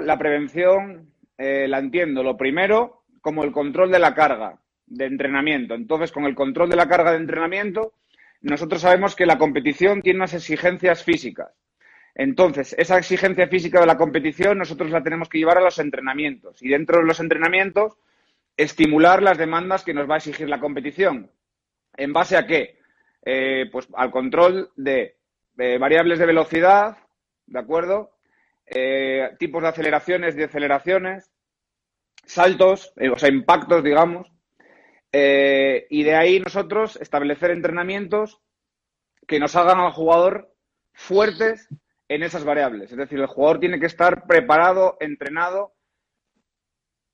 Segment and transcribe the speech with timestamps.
[0.00, 2.22] La prevención eh, la entiendo.
[2.22, 5.74] Lo primero, como el control de la carga de entrenamiento.
[5.74, 7.92] Entonces, con el control de la carga de entrenamiento,
[8.40, 11.52] nosotros sabemos que la competición tiene unas exigencias físicas.
[12.14, 16.62] Entonces, esa exigencia física de la competición nosotros la tenemos que llevar a los entrenamientos.
[16.62, 17.96] Y dentro de los entrenamientos,
[18.56, 21.30] estimular las demandas que nos va a exigir la competición.
[21.96, 22.78] ¿En base a qué?
[23.24, 25.16] Eh, pues al control de,
[25.54, 26.96] de variables de velocidad,
[27.46, 28.10] ¿de acuerdo?
[28.66, 31.30] Eh, tipos de aceleraciones, de aceleraciones,
[32.24, 34.32] saltos, eh, o sea, impactos, digamos.
[35.12, 38.40] Eh, y de ahí nosotros establecer entrenamientos
[39.26, 40.54] que nos hagan al jugador
[40.92, 41.68] fuertes
[42.08, 42.90] en esas variables.
[42.90, 45.74] Es decir, el jugador tiene que estar preparado, entrenado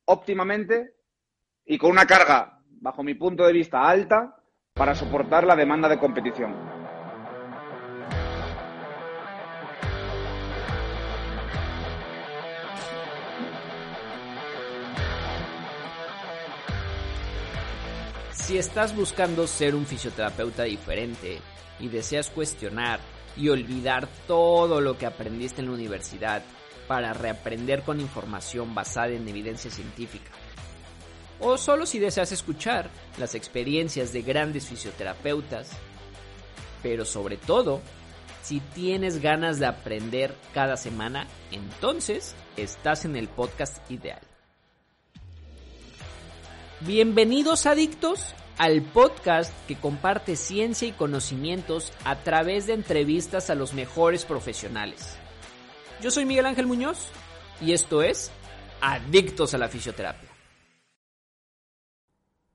[0.04, 0.94] óptimamente
[1.64, 4.36] y con una carga, bajo mi punto de vista, alta
[4.72, 6.77] para soportar la demanda de competición.
[18.48, 21.38] Si estás buscando ser un fisioterapeuta diferente
[21.78, 22.98] y deseas cuestionar
[23.36, 26.42] y olvidar todo lo que aprendiste en la universidad
[26.86, 30.30] para reaprender con información basada en evidencia científica,
[31.40, 32.88] o solo si deseas escuchar
[33.18, 35.68] las experiencias de grandes fisioterapeutas,
[36.82, 37.82] pero sobre todo,
[38.42, 44.27] si tienes ganas de aprender cada semana, entonces estás en el podcast ideal.
[46.86, 53.74] Bienvenidos adictos al podcast que comparte ciencia y conocimientos a través de entrevistas a los
[53.74, 55.18] mejores profesionales.
[56.00, 57.10] Yo soy Miguel Ángel Muñoz
[57.60, 58.30] y esto es
[58.80, 60.28] Adictos a la Fisioterapia.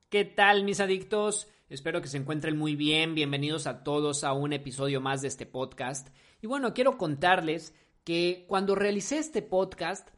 [0.08, 1.46] ¿Qué tal mis adictos?
[1.68, 3.14] Espero que se encuentren muy bien.
[3.14, 6.08] Bienvenidos a todos a un episodio más de este podcast.
[6.40, 10.08] Y bueno, quiero contarles que cuando realicé este podcast,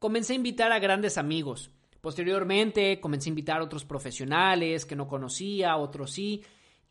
[0.00, 1.70] comencé a invitar a grandes amigos
[2.06, 6.40] Posteriormente comencé a invitar a otros profesionales que no conocía, otros sí.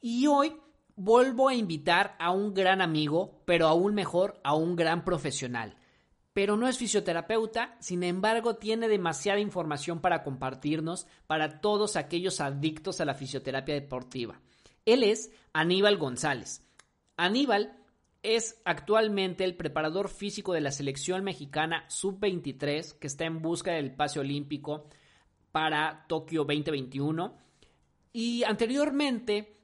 [0.01, 0.57] Y hoy
[0.97, 5.77] vuelvo a invitar a un gran amigo, pero aún mejor, a un gran profesional.
[6.33, 12.99] Pero no es fisioterapeuta, sin embargo tiene demasiada información para compartirnos para todos aquellos adictos
[12.99, 14.41] a la fisioterapia deportiva.
[14.83, 16.67] Él es Aníbal González.
[17.15, 17.79] Aníbal
[18.21, 23.95] es actualmente el preparador físico de la selección mexicana sub-23 que está en busca del
[23.95, 24.89] pase olímpico
[25.55, 27.33] para Tokio 2021.
[28.11, 29.55] Y anteriormente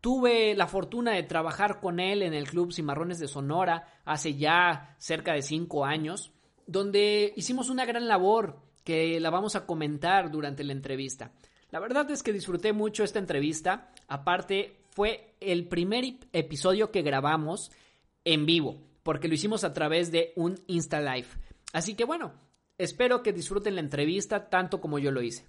[0.00, 4.96] tuve la fortuna de trabajar con él en el Club Cimarrones de Sonora hace ya
[4.96, 6.32] cerca de cinco años,
[6.66, 11.32] donde hicimos una gran labor que la vamos a comentar durante la entrevista.
[11.70, 13.92] La verdad es que disfruté mucho esta entrevista.
[14.08, 17.70] Aparte, fue el primer episodio que grabamos
[18.24, 21.28] en vivo, porque lo hicimos a través de un Insta Live.
[21.74, 22.32] Así que bueno,
[22.76, 25.44] Espero que disfruten la entrevista tanto como yo lo hice.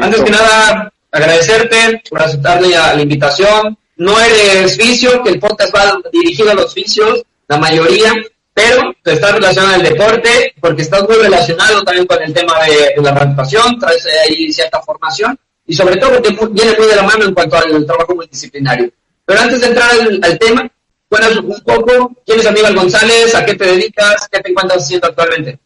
[0.00, 3.78] Antes que nada, agradecerte por aceptar la, invitación.
[3.96, 8.12] No eres vicio, que el podcast va dirigido a los vicios, la mayoría,
[8.52, 13.12] pero estás relacionado al deporte porque estás muy relacionado también con el tema de, la
[13.12, 17.34] rehabilitación, traes ahí cierta formación y sobre todo porque viene muy de la mano en
[17.34, 18.90] cuanto al trabajo multidisciplinario.
[19.24, 20.68] Pero antes de entrar al, tema,
[21.08, 25.06] cuéntanos un poco quién es Aníbal González, a qué te dedicas, qué te encuentras haciendo
[25.06, 25.58] actualmente.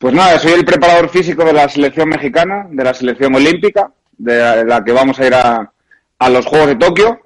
[0.00, 4.64] Pues nada, soy el preparador físico de la selección mexicana, de la selección olímpica, de
[4.64, 5.70] la que vamos a ir a,
[6.30, 7.20] los Juegos de Tokio.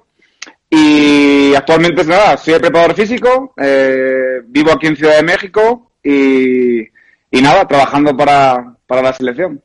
[0.69, 5.93] Y actualmente, es nada, soy el preparador físico, eh, vivo aquí en Ciudad de México
[6.03, 9.63] y, nada, trabajando para, la selección.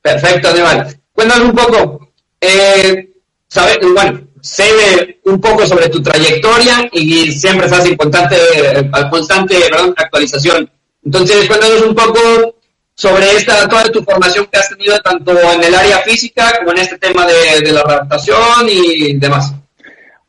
[0.00, 1.00] Perfecto, Aníbal.
[1.12, 3.10] Cuéntanos un poco, eh,
[3.92, 8.36] bueno, sé un poco sobre tu trayectoria y siempre estás en constante,
[9.10, 9.56] constante
[9.96, 10.77] actualización.
[11.04, 12.58] Entonces, cuéntanos un poco
[12.94, 16.78] sobre esta, toda tu formación que has tenido tanto en el área física como en
[16.78, 19.54] este tema de, la adaptación y demás.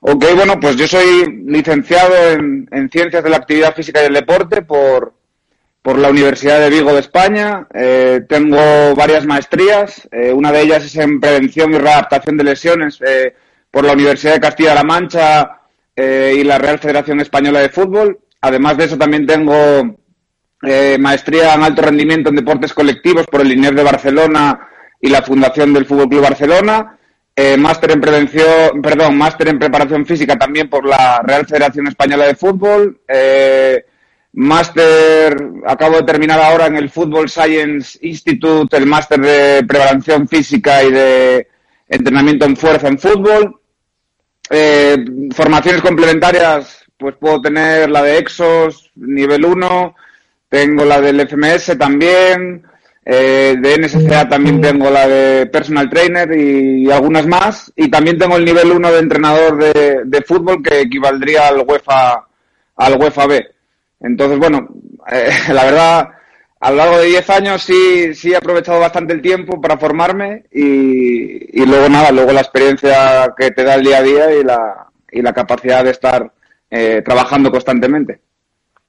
[0.01, 4.61] Ok, bueno, pues yo soy licenciado en, Ciencias de la Actividad Física y del Deporte
[4.61, 5.13] por,
[5.83, 7.67] la Universidad de Vigo de España.
[7.73, 10.07] Eh, tengo varias maestrías.
[10.11, 13.33] Eh, una de ellas es en Prevención y Readaptación de Lesiones eh,
[13.71, 15.55] por la Universidad de Castilla-La Mancha
[15.97, 18.19] y la Real Federación Española de Fútbol.
[18.39, 19.97] Además de eso, también tengo
[20.63, 24.67] eh, maestría en alto rendimiento en deportes colectivos por el INEF de Barcelona
[25.01, 26.97] y la Fundación del Fútbol Club Barcelona,
[27.35, 32.27] eh, máster en prevención, perdón, máster en preparación física también por la Real Federación Española
[32.27, 33.85] de Fútbol, eh,
[34.33, 40.83] máster, acabo de terminar ahora en el Football Science Institute, el máster de preparación física
[40.83, 41.47] y de
[41.87, 43.59] entrenamiento en fuerza en fútbol.
[44.49, 44.97] Eh,
[45.33, 49.95] formaciones complementarias, pues puedo tener la de Exos, nivel 1,
[50.49, 52.63] tengo la del FMS también,
[53.05, 57.71] eh, de NSCA también tengo la de Personal Trainer y, algunas más.
[57.75, 62.25] Y también tengo el nivel 1 de entrenador de, de, fútbol que equivaldría al UEFA,
[62.75, 63.47] al UEFA B.
[64.01, 64.67] Entonces, bueno,
[65.11, 66.09] eh, la verdad,
[66.59, 70.45] a lo largo de 10 años sí, sí he aprovechado bastante el tiempo para formarme
[70.51, 74.43] y, y, luego nada, luego la experiencia que te da el día a día y
[74.43, 76.31] la, y la capacidad de estar
[76.69, 78.21] eh, trabajando constantemente.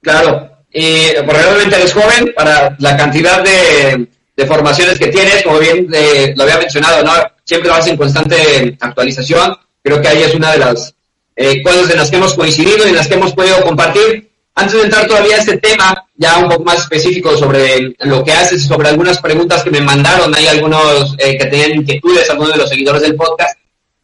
[0.01, 5.87] Claro, y probablemente eres joven para la cantidad de, de formaciones que tienes, como bien
[5.93, 7.11] eh, lo había mencionado, ¿no?
[7.43, 9.55] Siempre vas en constante actualización.
[9.83, 10.93] Creo que ahí es una de las
[11.35, 14.29] eh, cosas en las que hemos coincidido y en las que hemos podido compartir.
[14.53, 18.33] Antes de entrar todavía a este tema, ya un poco más específico sobre lo que
[18.33, 22.59] haces, sobre algunas preguntas que me mandaron, hay algunos eh, que tenían inquietudes, algunos de
[22.59, 23.57] los seguidores del podcast.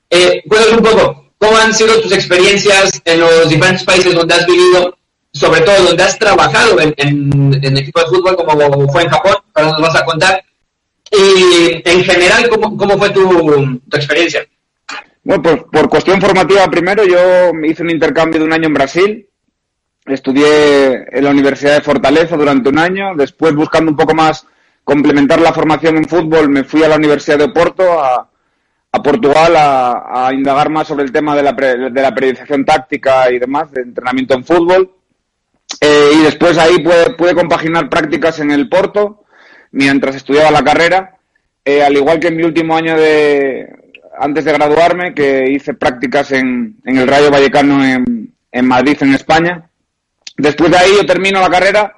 [0.09, 4.45] Eh, cuéntanos un poco, ¿cómo han sido tus experiencias en los diferentes países donde has
[4.45, 4.97] vivido
[5.31, 9.71] sobre todo donde has trabajado en, en, equipo de fútbol, como fue en Japón, ahora
[9.71, 10.43] nos vas a contar.
[11.11, 14.45] Y en general, ¿cómo, cómo fue tu, experiencia?
[15.23, 19.29] Bueno, pues por cuestión formativa primero, yo hice un intercambio de un año en Brasil.
[20.05, 23.15] Estudié en la Universidad de Fortaleza durante un año.
[23.15, 24.45] Después, buscando un poco más
[24.83, 28.29] complementar la formación en fútbol, me fui a la Universidad de Oporto, a,
[28.91, 32.63] a Portugal, a, a, indagar más sobre el tema de la, pre, de la periodización
[32.63, 34.96] táctica y demás, de entrenamiento en fútbol.
[35.81, 39.25] Eh, y después ahí pude, compaginar prácticas en el Porto
[39.71, 41.17] mientras estudiaba la carrera,
[41.63, 43.67] eh, al igual que en mi último año de
[44.19, 49.13] antes de graduarme, que hice prácticas en, en el Rayo Vallecano en, en, Madrid, en
[49.13, 49.69] España.
[50.35, 51.97] Después de ahí yo termino la carrera.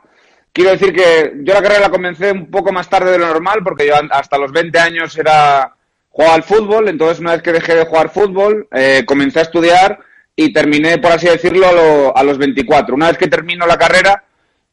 [0.51, 3.59] Quiero decir que yo la carrera la comencé un poco más tarde de lo normal,
[3.63, 5.73] porque yo hasta los 20 años era
[6.09, 9.99] jugaba al fútbol, entonces una vez que dejé de jugar fútbol, eh, comencé a estudiar
[10.41, 12.95] y terminé, por así decirlo, a, lo, a los 24.
[12.95, 14.23] Una vez que termino la carrera,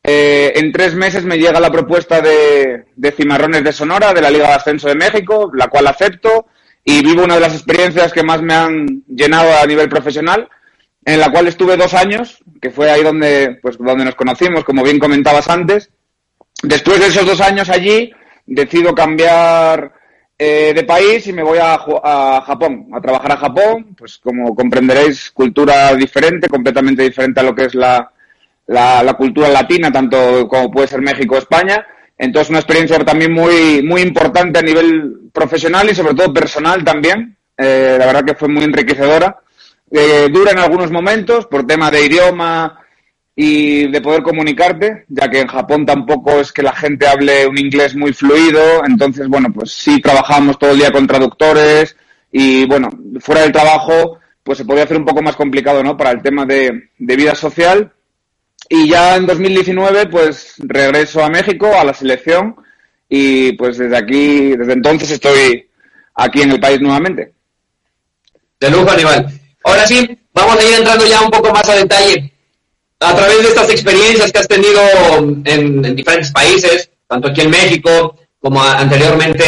[0.01, 4.31] eh, en tres meses me llega la propuesta de, de, Cimarrones de Sonora, de la
[4.31, 6.47] Liga de Ascenso de México, la cual acepto
[6.85, 10.49] y vivo una de las experiencias que más me han llenado a nivel profesional,
[11.05, 14.85] en la cual estuve dos años, que fue ahí donde, pues, donde nos conocimos, como
[14.85, 15.91] bien comentabas antes.
[16.63, 18.13] Después de esos dos años allí,
[18.47, 19.95] decido cambiar
[20.39, 24.55] eh, de país y me voy a, a, Japón, a trabajar a Japón, pues como
[24.55, 28.11] comprenderéis, cultura diferente, completamente diferente a lo que es la,
[28.67, 31.87] la, cultura latina, tanto como puede ser México o España.
[32.19, 37.37] Entonces, una experiencia también muy, muy importante a nivel profesional y sobre todo personal también.
[37.57, 39.39] Eh, la verdad que fue muy enriquecedora.
[39.91, 42.81] Eh, dura en algunos momentos por tema de idioma,
[43.39, 47.59] y de poder comunicarte, ya que en Japón tampoco es que la gente hable un
[47.59, 51.95] inglés muy fluido, entonces, bueno, pues sí trabajamos todo el día con traductores
[52.33, 52.89] y, bueno,
[53.21, 55.99] fuera del trabajo, pues se podía hacer un poco más complicado, ¿no?
[55.99, 57.93] Para el tema de, vida social.
[58.71, 62.57] Y ya en 2019, pues regreso a México, a la selección,
[63.07, 65.69] y pues desde aquí, desde entonces estoy
[66.15, 67.35] aquí en el país nuevamente.
[68.59, 69.29] De lujo, Aníbal.
[69.63, 72.33] Ahora sí, vamos a ir entrando ya un poco más a detalle
[73.01, 74.81] a través de estas experiencias que has tenido
[75.19, 79.45] en, en diferentes países, tanto aquí en México como anteriormente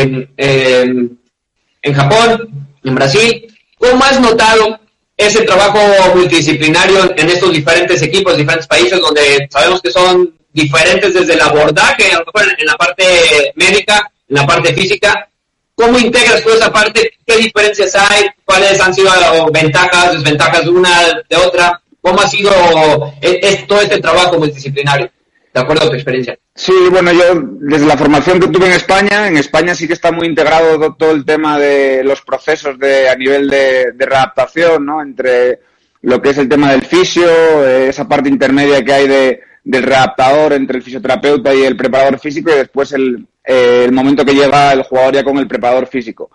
[0.00, 1.20] en, en,
[1.82, 3.46] en, Japón, en Brasil,
[3.78, 4.80] ¿cómo has notado
[5.16, 5.78] ese trabajo
[6.14, 12.12] multidisciplinario en estos diferentes equipos, diferentes países, donde sabemos que son diferentes desde el abordaje,
[12.12, 13.04] a lo mejor en la parte
[13.54, 15.28] médica, en la parte física?
[15.74, 17.12] ¿Cómo integras toda esa parte?
[17.24, 18.26] ¿Qué diferencias hay?
[18.44, 19.10] ¿Cuáles han sido
[19.50, 21.80] ventajas, desventajas de una, de otra?
[22.02, 22.50] ¿Cómo ha sido
[23.20, 25.10] es, todo este trabajo multidisciplinario?
[25.52, 26.38] De acuerdo a tu experiencia.
[26.54, 30.12] Sí, bueno, yo desde la formación que tuve en España, en España sí que está
[30.12, 35.02] muy integrado todo el tema de los procesos de, a nivel de, de readaptación, ¿no?
[35.02, 35.58] Entre
[36.02, 39.82] lo que es el tema del fisio, eh, esa parte intermedia que hay de, del
[39.82, 44.34] readaptador entre el fisioterapeuta y el preparador físico y después el, eh, el momento que
[44.34, 46.30] llega el jugador ya con el preparador físico.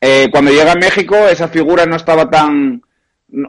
[0.00, 2.82] Eh, cuando llega a México, esa figura no estaba tan,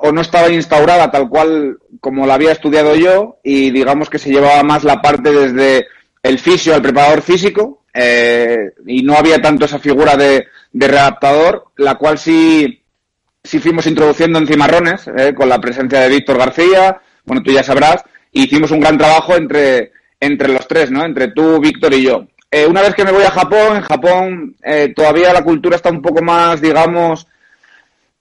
[0.02, 4.32] o no estaba instaurada tal cual como la había estudiado yo y digamos que se
[4.32, 5.88] llevaba más la parte desde
[6.24, 11.68] el fisio al preparador físico eh, y no había tanto esa figura de, de readaptador,
[11.78, 12.84] la cual sí,
[13.44, 17.64] sí fuimos introduciendo en Cimarrones, eh, con la presencia de Víctor García, bueno, tú ya
[17.64, 21.06] sabrás, y hicimos un gran trabajo entre, entre los tres, ¿no?
[21.06, 22.28] Entre tú, Víctor y yo.
[22.52, 25.90] Eh, una vez que me voy a Japón, en Japón eh, todavía la cultura está
[25.90, 27.28] un poco más, digamos,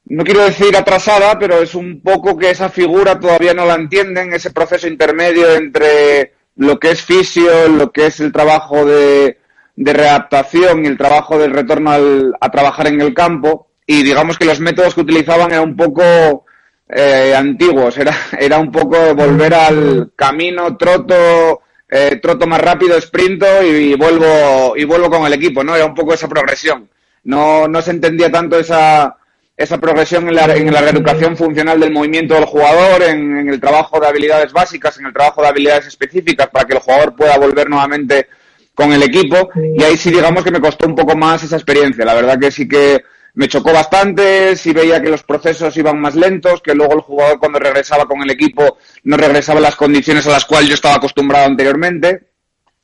[0.06, 4.32] no quiero decir atrasada, pero es un poco que esa figura todavía no la entienden,
[4.32, 9.38] ese proceso intermedio entre lo que es fisio, lo que es el trabajo de,
[9.76, 13.68] de readaptación y el trabajo del retorno al, a trabajar en el campo.
[13.86, 16.44] Y digamos que los métodos que utilizaban eran un poco
[16.88, 23.46] eh, antiguos, era, era un poco volver al camino, troto, eh, troto más rápido, sprinto
[23.62, 25.74] y, vuelvo y vuelvo con el equipo, ¿no?
[25.74, 26.88] Era un poco esa progresión.
[27.24, 29.16] No, no se entendía tanto esa,
[29.56, 33.60] esa progresión en la, en la reeducación funcional del movimiento del jugador, en, en, el
[33.60, 37.38] trabajo de habilidades básicas, en el trabajo de habilidades específicas para que el jugador pueda
[37.38, 38.28] volver nuevamente
[38.74, 39.50] con el equipo.
[39.76, 42.04] Y ahí sí digamos que me costó un poco más esa experiencia.
[42.04, 43.02] La verdad que sí que
[43.34, 47.38] me chocó bastante, sí veía que los procesos iban más lentos, que luego el jugador
[47.38, 50.96] cuando regresaba con el equipo no regresaba en las condiciones a las cuales yo estaba
[50.96, 52.28] acostumbrado anteriormente.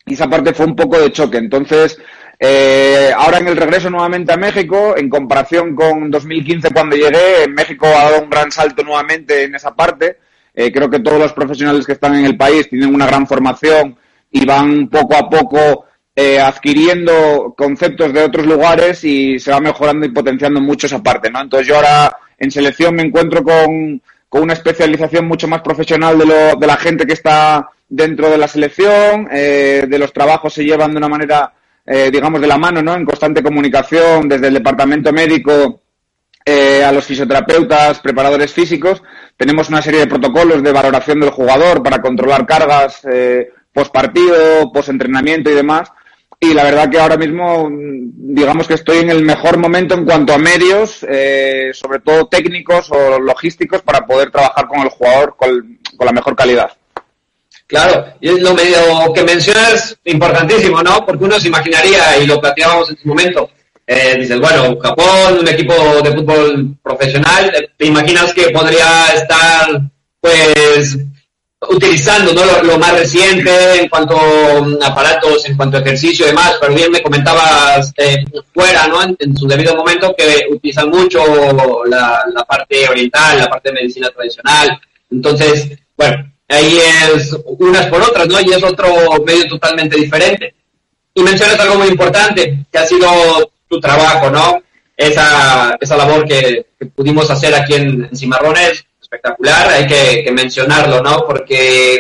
[0.06, 1.38] Y esa parte fue un poco de choque.
[1.38, 1.98] Entonces,
[2.40, 7.86] eh, ahora en el regreso nuevamente a México, en comparación con 2015 cuando llegué, México
[7.86, 10.18] ha dado un gran salto nuevamente en esa parte.
[10.54, 13.96] Eh, creo que todos los profesionales que están en el país tienen una gran formación
[14.30, 15.84] y van poco a poco
[16.16, 21.30] eh, adquiriendo conceptos de otros lugares y se va mejorando y potenciando mucho esa parte,
[21.30, 21.40] ¿no?
[21.40, 26.26] Entonces yo ahora en selección me encuentro con, con una especialización mucho más profesional de,
[26.26, 30.64] lo, de la gente que está dentro de la selección, eh, de los trabajos se
[30.64, 31.52] llevan de una manera,
[31.90, 32.94] eh, digamos, de la mano, ¿no?
[32.94, 35.82] En constante comunicación desde el departamento médico
[36.44, 39.02] eh, a los fisioterapeutas, preparadores físicos.
[39.36, 44.70] Tenemos una serie de protocolos de valoración del jugador para controlar cargas eh, post partido,
[44.72, 45.90] post entrenamiento y demás
[46.42, 50.32] y la verdad que ahora mismo digamos que estoy en el mejor momento en cuanto
[50.32, 55.78] a medios, eh, sobre todo técnicos o logísticos, para poder trabajar con el jugador con,
[55.98, 56.72] con, la mejor calidad.
[57.70, 61.06] Claro, y es lo medio que mencionas importantísimo, ¿no?
[61.06, 63.48] Porque uno se imaginaría, y lo platicábamos en su momento,
[63.86, 65.72] eh, dices, bueno, Japón, un equipo
[66.02, 69.82] de fútbol profesional, te imaginas que podría estar,
[70.20, 70.98] pues,
[71.68, 72.44] utilizando ¿no?
[72.62, 76.90] lo, más reciente en cuanto a aparatos, en cuanto a ejercicio y demás, pero bien
[76.90, 79.00] me comentabas eh, fuera, ¿no?
[79.16, 81.22] En, su debido momento que utilizan mucho
[81.86, 84.80] la, parte oriental, la parte de medicina tradicional.
[85.08, 86.78] Entonces, bueno, ahí
[87.14, 88.40] es unas por otras, ¿no?
[88.40, 88.88] Y es otro
[89.24, 90.54] medio totalmente diferente.
[91.14, 94.62] Y mencionas algo muy importante, que ha sido tu trabajo, ¿no?
[94.96, 100.30] Esa, esa labor que, que pudimos hacer aquí en, en Cimarrones, espectacular, hay que, que,
[100.30, 101.24] mencionarlo, ¿no?
[101.26, 101.96] Porque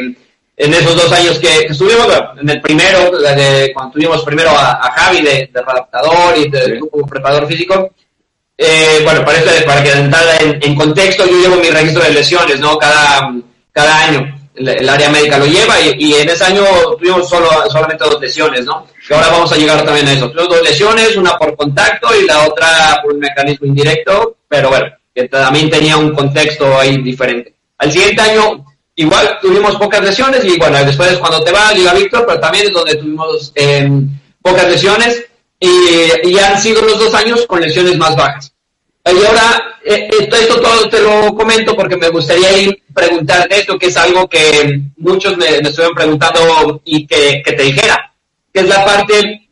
[0.56, 2.06] en esos dos años que, que estuvimos,
[2.40, 6.64] en el primero, de, cuando tuvimos primero a, a Javi de, de redactador y de,
[6.64, 6.78] sí.
[6.78, 7.90] como preparador físico,
[8.58, 12.10] eh, bueno, para, eso, para que entrar en, en, contexto, yo llevo mi registro de
[12.10, 12.76] lesiones, ¿no?
[12.76, 13.32] Cada,
[13.72, 14.39] cada año.
[14.60, 16.62] El, área médica lo lleva y, en ese año
[16.98, 18.86] tuvimos solo, solamente dos lesiones, ¿no?
[19.08, 20.30] Y ahora vamos a llegar también a eso.
[20.30, 24.86] Tuvimos dos lesiones, una por contacto y la otra por un mecanismo indirecto, pero bueno,
[25.14, 27.54] que también tenía un contexto ahí diferente.
[27.78, 32.24] Al siguiente año, igual tuvimos pocas lesiones y bueno, después cuando te va Liga Víctor,
[32.26, 33.88] pero también es donde tuvimos eh,
[34.42, 35.24] pocas lesiones
[35.58, 38.52] y, han sido los dos años con lesiones más bajas.
[39.04, 43.86] Y ahora, eh, esto, todo te lo comento porque me gustaría ir preguntarte esto, que
[43.86, 48.12] es algo que muchos me, me estuvieron preguntando y que, que, te dijera,
[48.52, 49.48] que es la parte,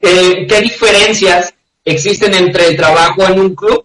[0.00, 3.84] eh, ¿qué diferencias existen entre el trabajo en un club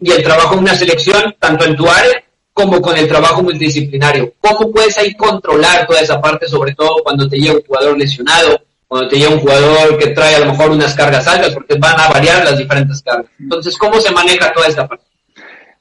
[0.00, 4.34] y el trabajo en una selección, tanto en tu área como con el trabajo multidisciplinario.
[4.40, 8.60] ¿Cómo puedes ahí controlar toda esa parte, sobre todo cuando te llega un jugador lesionado,
[8.90, 11.94] cuando te llega un jugador que trae a lo mejor unas cargas altas, porque van
[12.00, 13.30] a variar las diferentes cargas?
[13.38, 15.04] Entonces, ¿cómo se maneja toda esta parte?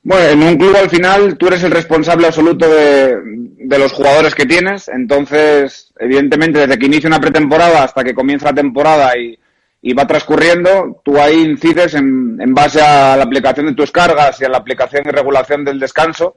[0.04, 4.46] Bueno, en un club al final tú eres el responsable absoluto de, los jugadores que
[4.46, 9.40] tienes, entonces, evidentemente, desde que inicia una pretemporada hasta que comienza la temporada y,
[9.82, 14.40] y va transcurriendo, tú ahí incides en, en, base a la aplicación de tus cargas
[14.40, 16.36] y a la aplicación y regulación del descanso,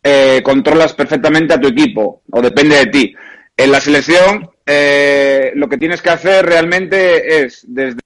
[0.00, 3.14] eh, controlas perfectamente a tu equipo, o depende de ti.
[3.56, 8.00] En la selección, eh, lo que tienes que hacer realmente es, desde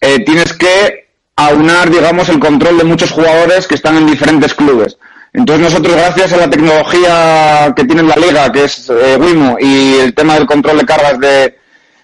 [0.00, 4.98] eh, tienes que aunar, digamos, el control de muchos jugadores que están en diferentes clubes.
[5.32, 9.94] Entonces nosotros, gracias a la tecnología que tiene la liga, que es eh, Wimo, y
[9.94, 11.58] el tema del control de cargas de,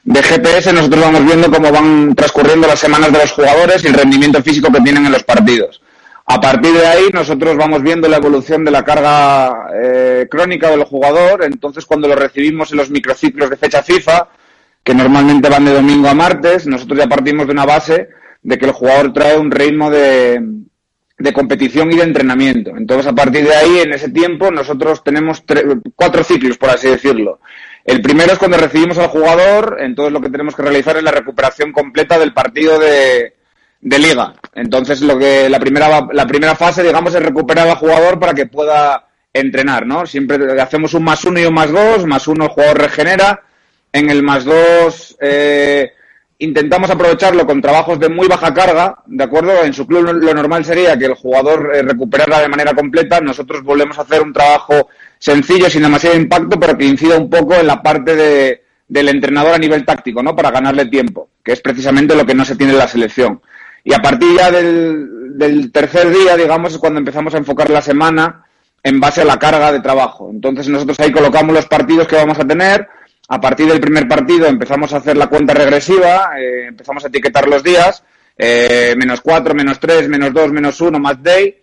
[0.04, 3.94] de, GPS, nosotros vamos viendo cómo van transcurriendo las semanas de los jugadores y el
[3.94, 5.80] rendimiento físico que tienen en los partidos.
[6.26, 10.84] A partir de ahí, nosotros vamos viendo la evolución de la carga eh, crónica del
[10.84, 11.44] jugador.
[11.44, 14.28] Entonces, cuando lo recibimos en los microciclos de fecha FIFA,
[14.82, 18.08] que normalmente van de domingo a martes, nosotros ya partimos de una base
[18.42, 20.40] de que el jugador trae un ritmo de,
[21.18, 22.70] de competición y de entrenamiento.
[22.76, 25.42] Entonces, a partir de ahí, en ese tiempo, nosotros tenemos
[25.94, 27.40] cuatro ciclos, por así decirlo.
[27.84, 31.10] El primero es cuando recibimos al jugador, entonces lo que tenemos que realizar es la
[31.10, 33.34] recuperación completa del partido de,
[33.80, 34.34] liga.
[34.54, 38.46] Entonces, lo que la primera la primera fase, digamos, es recuperar al jugador para que
[38.46, 40.06] pueda entrenar, ¿no?
[40.06, 43.42] Siempre hacemos un más uno y un más dos, más uno el jugador regenera,
[43.92, 45.92] en el más dos eh,
[46.38, 49.62] intentamos aprovecharlo con trabajos de muy baja carga, ¿de acuerdo?
[49.64, 53.62] En su club lo normal sería que el jugador eh, recuperara de manera completa, nosotros
[53.62, 54.88] volvemos a hacer un trabajo
[55.18, 59.54] sencillo, sin demasiado impacto, pero que incida un poco en la parte de, del entrenador
[59.54, 60.36] a nivel táctico, ¿no?
[60.36, 63.40] Para ganarle tiempo, que es precisamente lo que no se tiene en la selección.
[63.82, 67.82] Y a partir ya del, del tercer día, digamos, es cuando empezamos a enfocar la
[67.82, 68.44] semana
[68.82, 70.30] en base a la carga de trabajo.
[70.30, 72.86] Entonces nosotros ahí colocamos los partidos que vamos a tener.
[73.28, 77.48] A partir del primer partido empezamos a hacer la cuenta regresiva, eh, empezamos a etiquetar
[77.48, 78.04] los días,
[78.36, 81.56] eh, menos cuatro, menos tres, menos dos, menos uno, más day.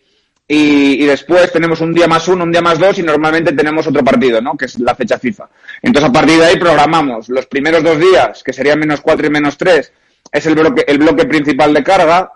[0.54, 4.04] Y, después tenemos un día más uno, un día más dos y normalmente tenemos otro
[4.04, 4.58] partido, ¿no?
[4.58, 5.50] Que es la fecha FIFA.
[5.82, 9.30] Entonces a partir de ahí programamos los primeros dos días, que serían menos cuatro y
[9.30, 9.94] menos tres,
[10.30, 12.34] es el bloque, el bloque principal de carga.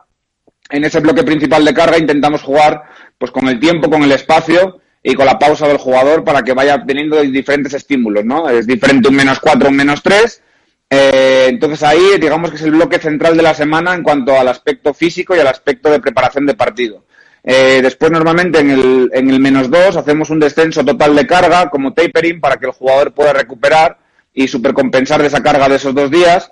[0.70, 2.84] En ese bloque principal de carga intentamos jugar
[3.18, 6.54] pues con el tiempo, con el espacio y con la pausa del jugador para que
[6.54, 8.48] vaya teniendo diferentes estímulos, ¿no?
[8.48, 10.42] Es diferente un menos cuatro, un menos tres.
[10.90, 14.48] Eh, entonces ahí digamos que es el bloque central de la semana en cuanto al
[14.48, 17.04] aspecto físico y al aspecto de preparación de partido.
[17.48, 21.70] Eh, después normalmente en el, en el menos dos hacemos un descenso total de carga
[21.70, 24.00] como tapering para que el jugador pueda recuperar
[24.34, 26.52] y supercompensar de esa carga de esos dos días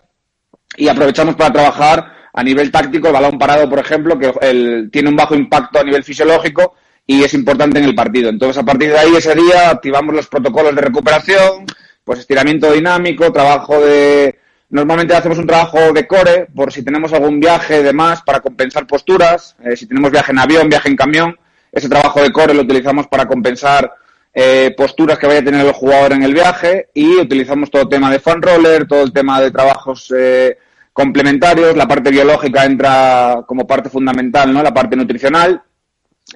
[0.78, 5.10] y aprovechamos para trabajar a nivel táctico el balón parado, por ejemplo, que el, tiene
[5.10, 8.30] un bajo impacto a nivel fisiológico y es importante en el partido.
[8.30, 11.66] Entonces, a partir de ahí, ese día, activamos los protocolos de recuperación,
[12.04, 14.40] pues estiramiento dinámico, trabajo de...
[14.70, 18.88] Normalmente hacemos un trabajo de core por si tenemos algún viaje de más para compensar
[18.88, 21.38] posturas, eh, si tenemos viaje en avión, viaje en camión,
[21.72, 23.94] ese trabajo de core lo utilizamos para compensar
[24.36, 27.90] eh, posturas que vaya a tener el jugador en el viaje y utilizamos todo el
[27.90, 30.58] tema de fan roller, todo el tema de trabajos eh,
[30.92, 34.64] complementarios, la parte biológica entra como parte fundamental, ¿no?
[34.64, 35.62] La parte nutricional.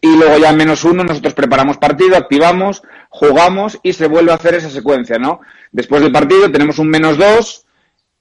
[0.01, 4.35] Y luego ya en menos uno nosotros preparamos partido, activamos, jugamos y se vuelve a
[4.35, 5.41] hacer esa secuencia, ¿no?
[5.71, 7.65] Después del partido tenemos un menos dos,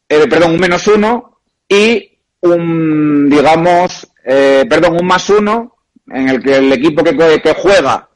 [0.08, 5.76] eh, perdón, un menos uno y un, digamos, eh, perdón, un más uno
[6.08, 8.08] en el que el equipo que, juega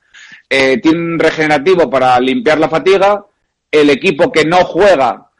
[0.48, 3.24] eh, tiene un regenerativo para limpiar la fatiga,
[3.70, 5.30] el equipo que no juega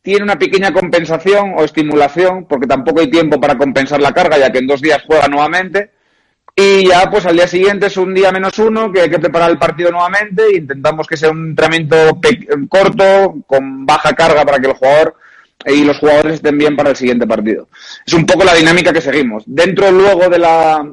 [0.00, 4.50] tiene una pequeña compensación o estimulación, porque tampoco hay tiempo para compensar la carga, ya
[4.50, 5.90] que en dos días juega nuevamente.
[6.56, 9.50] Y ya, pues al día siguiente es un día menos uno, que hay que preparar
[9.50, 10.44] el partido nuevamente.
[10.46, 12.18] E intentamos que sea un entrenamiento
[12.68, 15.14] corto, con baja carga para que el jugador
[15.66, 17.68] y los jugadores estén bien para el siguiente partido.
[18.06, 19.42] Es un poco la dinámica que seguimos.
[19.46, 20.84] Dentro luego de la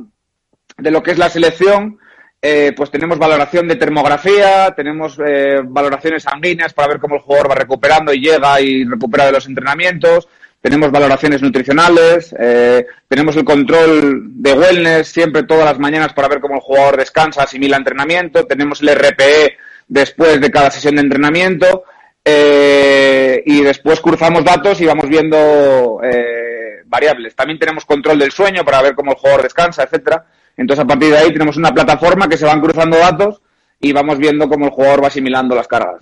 [0.77, 1.97] de lo que es la selección,
[2.41, 7.51] eh, pues tenemos valoración de termografía, tenemos eh, valoraciones sanguíneas para ver cómo el jugador
[7.51, 10.27] va recuperando y llega y recupera de los entrenamientos,
[10.61, 16.39] tenemos valoraciones nutricionales, eh, tenemos el control de wellness siempre todas las mañanas para ver
[16.39, 21.83] cómo el jugador descansa, asimila entrenamiento, tenemos el RPE después de cada sesión de entrenamiento
[22.27, 27.35] eh, y después cruzamos datos y vamos viendo eh, variables.
[27.35, 30.25] También tenemos control del sueño para ver cómo el jugador descansa, etcétera.
[30.57, 33.41] Entonces, a partir de ahí tenemos una plataforma que se van cruzando datos
[33.79, 36.01] y vamos viendo cómo el jugador va asimilando las cargas.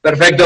[0.00, 0.44] Perfecto,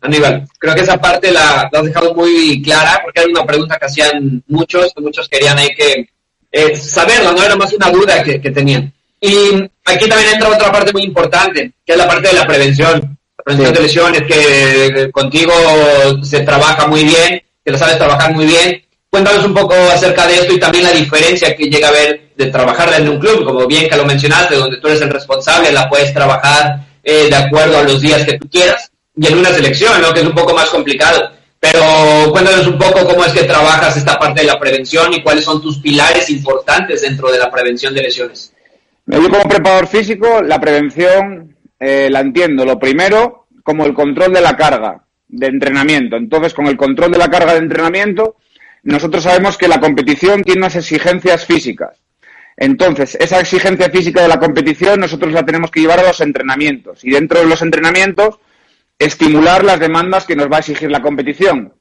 [0.00, 0.46] Aníbal.
[0.58, 4.44] Creo que esa parte la, has dejado muy clara porque era una pregunta que hacían
[4.46, 6.08] muchos, que muchos querían ahí que
[6.52, 8.92] eh, saberla, no era más una duda que tenían.
[9.24, 13.18] Y aquí también entra otra parte muy importante, que es la parte de la prevención.
[13.44, 13.74] Prevención sí.
[13.74, 15.52] de lesiones, que contigo
[16.22, 18.82] se trabaja muy bien, que lo sabes trabajar muy bien.
[19.10, 22.46] Cuéntanos un poco acerca de esto y también la diferencia que llega a haber de
[22.46, 25.70] trabajar dentro de un club, como bien que lo mencionaste, donde tú eres el responsable,
[25.70, 29.50] la puedes trabajar eh, de acuerdo a los días que tú quieras, y en una
[29.50, 30.12] selección, ¿no?
[30.12, 31.30] que es un poco más complicado.
[31.60, 35.44] Pero cuéntanos un poco cómo es que trabajas esta parte de la prevención y cuáles
[35.44, 38.52] son tus pilares importantes dentro de la prevención de lesiones.
[39.06, 41.51] Yo como preparador físico, la prevención
[41.82, 42.64] eh, la entiendo.
[42.64, 46.16] Lo primero, como el control de la carga de entrenamiento.
[46.16, 48.36] Entonces, con el control de la carga de entrenamiento,
[48.84, 52.00] nosotros sabemos que la competición tiene unas exigencias físicas.
[52.56, 57.04] Entonces, esa exigencia física de la competición nosotros la tenemos que llevar a los entrenamientos.
[57.04, 58.38] Y dentro de los entrenamientos,
[58.98, 61.72] estimular las demandas que nos va a exigir la competición.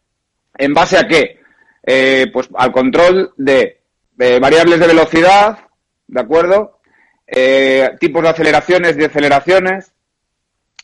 [0.57, 1.39] ¿En base a qué?
[1.85, 3.81] Eh, pues al control de,
[4.17, 5.59] variables de velocidad,
[6.07, 6.79] ¿de acuerdo?
[7.27, 9.90] Eh, tipos de aceleraciones, de aceleraciones,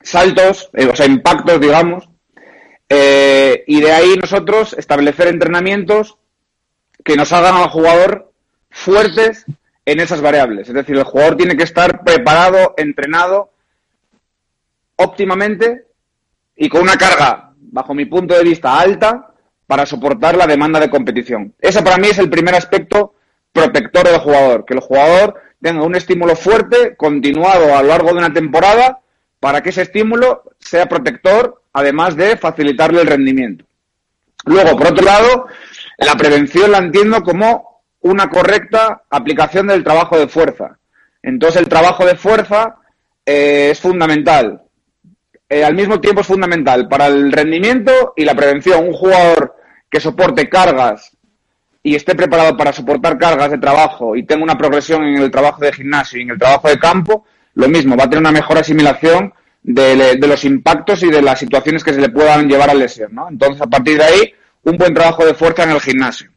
[0.02, 2.10] saltos, eh, o sea, impactos, digamos.
[2.90, 6.18] Eh, y de ahí nosotros establecer entrenamientos
[7.04, 8.32] que nos hagan al jugador
[8.70, 9.46] fuertes
[9.86, 10.68] en esas variables.
[10.68, 13.52] Es decir, el jugador tiene que estar preparado, entrenado
[14.98, 15.86] óptimamente
[16.56, 19.32] y con una carga, bajo mi punto de vista, alta
[19.66, 21.54] para soportar la demanda de competición.
[21.60, 23.14] Ese para mí es el primer aspecto
[23.52, 28.18] protector del jugador, que el jugador tenga un estímulo fuerte, continuado a lo largo de
[28.18, 29.00] una temporada,
[29.40, 33.66] para que ese estímulo sea protector, además de facilitarle el rendimiento.
[34.46, 35.48] Luego, por otro lado,
[35.98, 40.78] la prevención la entiendo como una correcta aplicación del trabajo de fuerza.
[41.22, 42.78] Entonces, el trabajo de fuerza
[43.26, 44.62] eh, es fundamental.
[45.50, 48.86] Eh, al mismo tiempo es fundamental para el rendimiento y la prevención.
[48.86, 49.56] Un jugador
[49.90, 51.18] que soporte cargas
[51.84, 55.62] y esté preparado para soportar cargas de trabajo y tenga una progresión en el trabajo
[55.62, 57.26] de gimnasio y en el trabajo de campo,
[57.58, 61.84] lo mismo, va a tener una mejor asimilación de, los impactos y de las situaciones
[61.84, 63.28] que se le puedan llevar a lesión, ¿no?
[63.28, 66.30] Entonces, a partir de ahí, un buen trabajo de fuerza en el gimnasio.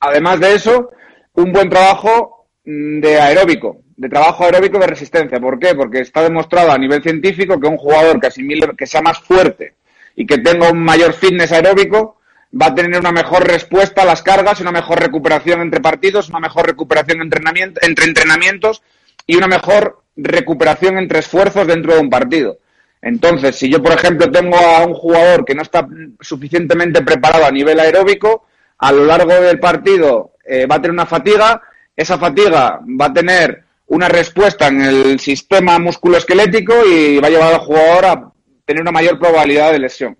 [0.00, 0.92] Además de eso,
[1.34, 5.38] un buen trabajo mm, de aeróbico, de trabajo aeróbico de resistencia.
[5.38, 5.74] ¿Por qué?
[5.74, 9.74] Porque está demostrado a nivel científico que un jugador que asimile, que sea más fuerte
[10.16, 12.16] y que tenga un mayor fitness aeróbico,
[12.50, 16.40] va a tener una mejor respuesta a las cargas, una mejor recuperación entre partidos, una
[16.40, 18.82] mejor recuperación entrenamiento, entre entrenamientos
[19.26, 22.58] y una mejor recuperación entre esfuerzos dentro de un partido.
[23.02, 25.86] Entonces, si yo, por ejemplo, tengo a un jugador que no está
[26.20, 28.46] suficientemente preparado a nivel aeróbico,
[28.78, 31.62] a lo largo del partido eh, va a tener una fatiga,
[31.96, 37.54] esa fatiga va a tener una respuesta en el sistema musculoesquelético y va a llevar
[37.54, 38.32] al jugador a
[38.64, 40.16] tener una mayor probabilidad de lesión.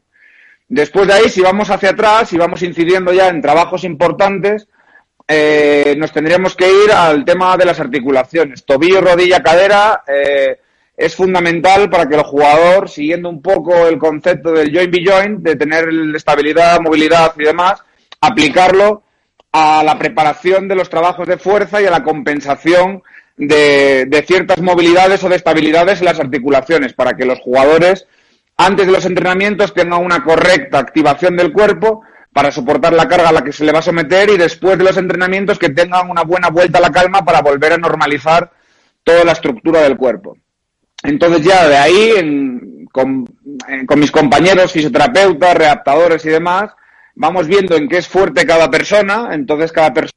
[0.68, 4.68] Después de ahí, si vamos hacia atrás y vamos incidiendo ya en trabajos importantes,
[5.32, 8.64] eh, nos tendríamos que ir al tema de las articulaciones.
[8.64, 10.58] Tobillo, rodilla, cadera eh,
[10.96, 15.38] es fundamental para que el jugador, siguiendo un poco el concepto del joint be joint,
[15.38, 17.80] de tener estabilidad, movilidad y demás,
[18.20, 19.04] aplicarlo
[19.52, 23.04] a la preparación de los trabajos de fuerza y a la compensación
[23.36, 28.08] de, de ciertas movilidades o de estabilidades en las articulaciones, para que los jugadores
[28.56, 33.32] antes de los entrenamientos tenga una correcta activación del cuerpo para soportar la carga a
[33.32, 36.22] la que se le va a someter y después de los entrenamientos que tengan una
[36.22, 38.50] buena vuelta a la calma para volver a normalizar
[39.02, 40.36] toda la estructura del cuerpo.
[41.02, 43.24] Entonces ya de ahí, con,
[43.86, 46.70] con, mis compañeros fisioterapeutas, readaptadores y demás,
[47.14, 50.10] vamos viendo en qué es fuerte cada persona, entonces cada persona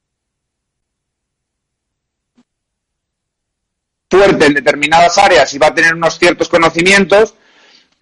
[4.10, 7.34] fuerte en determinadas áreas y va a tener unos ciertos conocimientos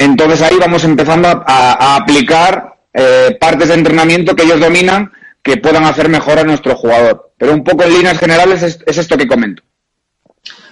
[0.02, 5.12] entonces ahí vamos empezando a, aplicar eh, partes de entrenamiento que ellos dominan
[5.44, 7.32] que puedan hacer mejor a nuestro jugador.
[7.38, 9.64] Pero un poco en líneas generales es, esto que comento.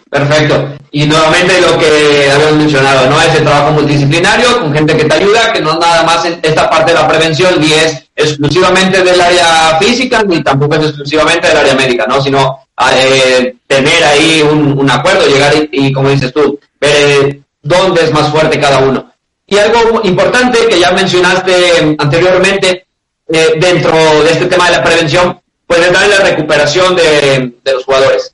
[0.10, 0.76] Perfecto.
[0.92, 3.22] Y nuevamente lo que habíamos mencionado, ¿no?
[3.22, 7.00] Ese trabajo multidisciplinario con gente que te ayuda, que no nada más esta parte de
[7.00, 12.06] la prevención ni es exclusivamente del área física ni tampoco es exclusivamente del área médica,
[12.08, 12.20] ¿no?
[12.22, 12.60] Sino
[12.92, 18.60] eh, tener ahí un, acuerdo, llegar y, como dices tú, ver dónde es más fuerte
[18.60, 19.09] cada uno.
[19.50, 22.86] Y algo importante que ya mencionaste anteriormente
[23.28, 28.34] eh, dentro de este tema de la prevención, pues es la recuperación de, los jugadores.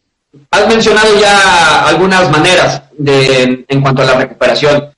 [0.51, 4.93] Has mencionado ya algunas maneras de, en cuanto a la recuperación.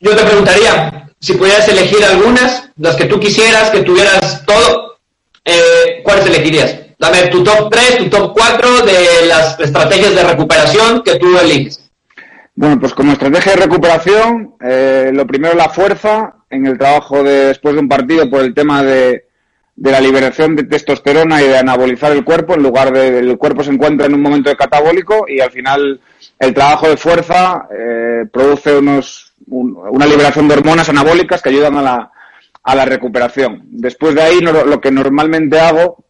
[0.00, 4.98] Yo te preguntaría, si pudieras elegir algunas, las que tú quisieras, que tuvieras todo,
[5.44, 6.76] eh, ¿cuáles elegirías?
[6.98, 11.87] Dame tu top 3, tu top 4 de las estrategias de recuperación que tú eliges.
[12.60, 17.46] Bueno, pues como estrategia de recuperación, eh, lo primero la fuerza en el trabajo de,
[17.46, 19.26] después de un partido por el tema de,
[19.76, 23.62] de, la liberación de testosterona y de anabolizar el cuerpo, en lugar de el cuerpo
[23.62, 26.00] se encuentra en un momento de catabólico y al final
[26.40, 31.82] el trabajo de fuerza eh, produce unos, una liberación de hormonas anabólicas que ayudan a
[31.82, 32.10] la,
[32.64, 33.66] a la recuperación.
[33.66, 36.04] Después de ahí lo que normalmente hago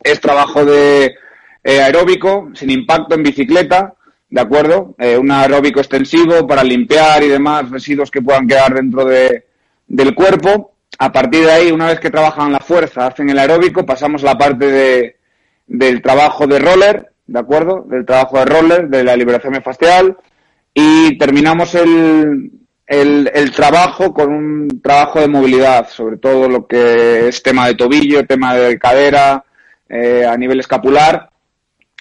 [0.00, 1.16] es trabajo de
[1.64, 3.96] eh, aeróbico, sin impacto en bicicleta,
[4.32, 4.94] ¿de acuerdo?
[4.98, 9.44] Eh, un aeróbico extensivo para limpiar y demás residuos que puedan quedar dentro de,
[9.86, 10.72] del cuerpo.
[10.98, 14.28] A partir de ahí, una vez que trabajan la fuerza, hacen el aeróbico, pasamos a
[14.28, 15.16] la parte de,
[15.66, 17.84] del trabajo de roller, ¿de acuerdo?
[17.86, 20.16] Del trabajo de roller, de la liberación facial
[20.72, 22.52] y terminamos el,
[22.86, 27.74] el, el, trabajo con un trabajo de movilidad, sobre todo lo que es tema de
[27.74, 29.44] tobillo, tema de cadera,
[29.90, 31.28] eh, a nivel escapular,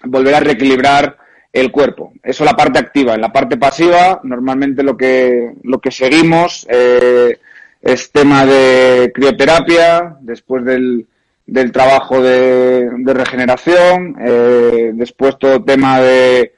[0.05, 1.17] volver a reequilibrar
[1.53, 2.13] el cuerpo.
[2.23, 3.13] Eso la parte activa.
[3.13, 7.37] En la parte pasiva, normalmente lo que, lo que seguimos eh,
[7.81, 11.07] es tema de crioterapia, después del,
[11.45, 16.53] del trabajo de, de regeneración, eh, después todo tema de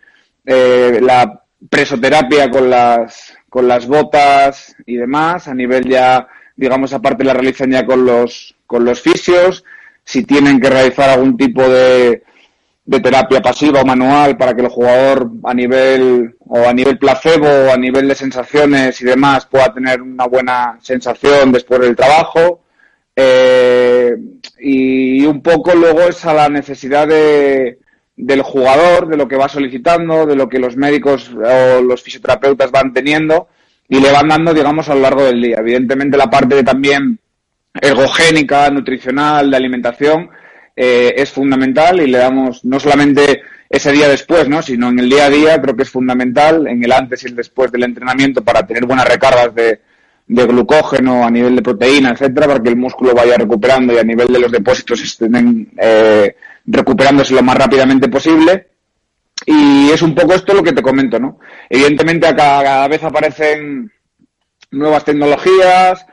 [0.45, 7.23] eh, la presoterapia con las, con las botas y demás, a nivel ya, digamos, aparte
[7.23, 9.63] la realizan ya con los, con los fisios,
[10.03, 12.23] si tienen que realizar algún tipo de,
[12.85, 17.47] de terapia pasiva o manual para que el jugador a nivel o a nivel placebo
[17.47, 22.61] o a nivel de sensaciones y demás pueda tener una buena sensación después del trabajo.
[23.15, 24.15] Eh,
[24.59, 27.79] y un poco luego es a la necesidad de,
[28.15, 32.71] del jugador, de lo que va solicitando, de lo que los médicos o los fisioterapeutas
[32.71, 33.47] van teniendo
[33.87, 35.57] y le van dando, digamos, a lo largo del día.
[35.59, 37.19] Evidentemente la parte de también
[37.73, 40.29] ergogénica, nutricional, de alimentación,
[40.75, 44.61] eh, es fundamental y le damos no solamente ese día después, ¿no?
[44.61, 47.35] sino en el día a día creo que es fundamental, en el antes y el
[47.35, 49.79] después del entrenamiento para tener buenas recargas de,
[50.27, 54.27] glucógeno a nivel de proteína, etcétera, para que el músculo vaya recuperando y a nivel
[54.27, 58.67] de los depósitos estén eh, recuperándose lo más rápidamente posible.
[59.45, 61.39] Y es un poco esto lo que te comento, ¿no?
[61.69, 63.91] Evidentemente cada vez aparecen
[64.71, 66.05] nuevas tecnologías,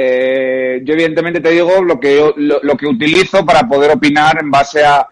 [0.00, 4.84] eh, yo evidentemente te digo lo que lo, que utilizo para poder opinar en base
[4.84, 5.04] a,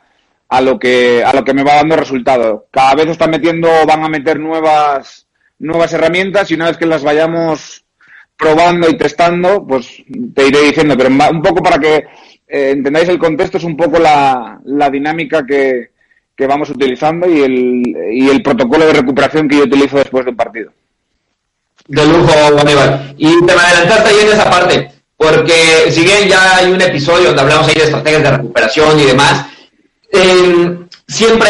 [0.49, 2.69] a lo que a lo que me va dando resultado.
[2.71, 5.27] Cada vez están metiendo, van a meter nuevas
[5.59, 7.85] nuevas herramientas y una vez que las vayamos
[8.37, 12.05] probando y testando, pues te iré diciendo, pero un poco para que
[12.47, 15.91] eh, entendáis el contexto, es un poco la, la dinámica que,
[16.37, 20.37] que vamos utilizando y el, y el protocolo de recuperación que yo utilizo después del
[20.37, 20.71] partido
[21.89, 23.15] de lujo, Aníbal.
[23.17, 27.29] Y te me adelantaste ahí en esa parte, porque si bien ya hay un episodio
[27.29, 29.47] donde hablamos ahí de estrategias de recuperación y demás,
[30.13, 31.49] em, siempre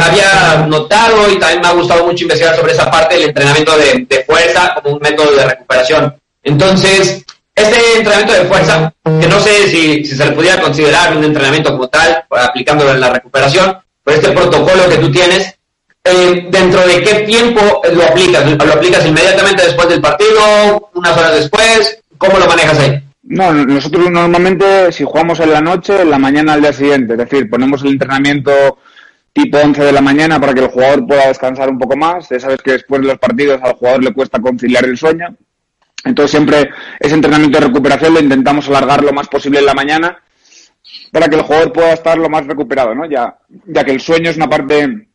[0.00, 4.06] había notado y también me ha gustado mucho investigar sobre esa parte del entrenamiento de,
[4.08, 6.14] de, fuerza como un método de recuperación.
[6.42, 11.24] Entonces, este entrenamiento de fuerza, que no sé si, si se le pudiera considerar un
[11.24, 15.55] entrenamiento como tal, aplicándolo en la recuperación, pero este protocolo que tú tienes,
[16.06, 18.50] eh, ¿dentro de qué tiempo lo aplicas?
[18.50, 20.90] ¿Lo aplicas inmediatamente después del partido?
[20.94, 22.02] ¿Unas horas después?
[22.18, 23.02] ¿Cómo lo manejas ahí?
[23.22, 27.18] No, nosotros normalmente si jugamos en la noche, en la mañana al día siguiente, es
[27.18, 28.78] decir, ponemos el entrenamiento
[29.32, 32.28] tipo 11 de la mañana para que el jugador pueda descansar un poco más.
[32.30, 35.36] Ya sabes que después de los partidos al jugador le cuesta conciliar el sueño.
[36.04, 40.18] Entonces siempre ese entrenamiento de recuperación lo intentamos alargar lo más posible en la mañana
[41.12, 43.04] para que el jugador pueda estar lo más recuperado, ¿no?
[43.06, 45.08] Ya, ya que el sueño es una parte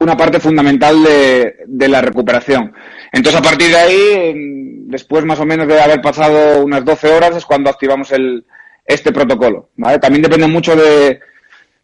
[0.00, 2.72] una parte fundamental de, de, la recuperación.
[3.12, 7.36] Entonces, a partir de ahí, después más o menos de haber pasado unas 12 horas,
[7.36, 8.44] es cuando activamos el,
[8.86, 9.70] este protocolo.
[10.00, 11.20] También depende mucho de,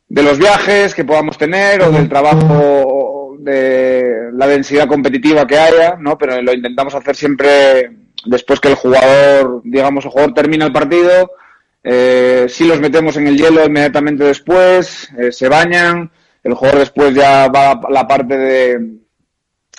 [0.09, 5.96] de los viajes que podamos tener o del trabajo, de la densidad competitiva que haya,
[6.00, 6.16] ¿no?
[6.16, 7.90] Pero lo intentamos hacer siempre
[8.24, 11.31] después que el jugador, digamos, el jugador termina el partido,
[11.85, 16.11] eh, si los metemos en el hielo inmediatamente después, eh, se bañan,
[16.46, 18.78] el jugador después ya va a la parte de,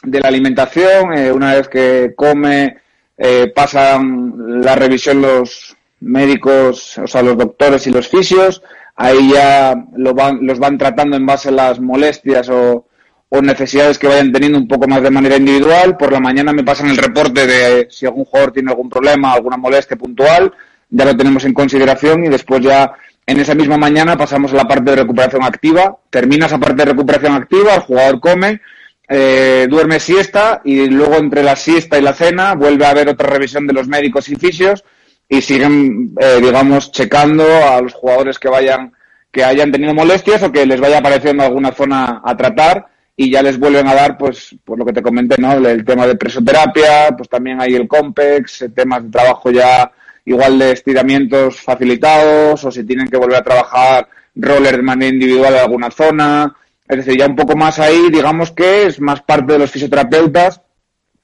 [0.04, 1.14] de la alimentación.
[1.18, 2.78] Eh, una vez que come,
[3.18, 8.62] eh, pasan la revisión los médicos, o sea, los doctores y los fisios.
[8.98, 12.88] Ahí ya lo van, los van tratando en base a las molestias o,
[13.30, 15.96] o necesidades que vayan teniendo un poco más de manera individual.
[15.96, 19.56] Por la mañana me pasan el reporte de si algún jugador tiene algún problema, alguna
[19.56, 20.52] molestia puntual.
[20.90, 22.94] Ya lo tenemos en consideración y después ya
[23.28, 25.98] en esa misma mañana pasamos a la parte de recuperación activa.
[26.10, 28.62] Termina esa parte de recuperación activa, el jugador come,
[29.10, 33.30] eh, duerme siesta y luego entre la siesta y la cena vuelve a haber otra
[33.30, 34.86] revisión de los médicos y fisios
[35.28, 38.94] y siguen, eh, digamos, checando a los jugadores que vayan,
[39.30, 43.42] que hayan tenido molestias o que les vaya apareciendo alguna zona a tratar y ya
[43.42, 45.52] les vuelven a dar, pues, por lo que te comenté, ¿no?
[45.52, 49.92] El tema de presoterapia, pues también hay el COMPEX, temas de trabajo ya
[50.28, 55.54] igual de estiramientos facilitados o si tienen que volver a trabajar roller de manera individual
[55.54, 56.54] en alguna zona.
[56.86, 60.62] Es decir, ya un poco más ahí, digamos que es más parte de los fisioterapeutas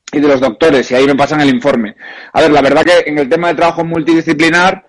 [0.10, 1.96] y de los doctores, y ahí me pasan el informe.
[2.32, 4.86] A ver, la verdad que en el tema de trabajo multidisciplinar,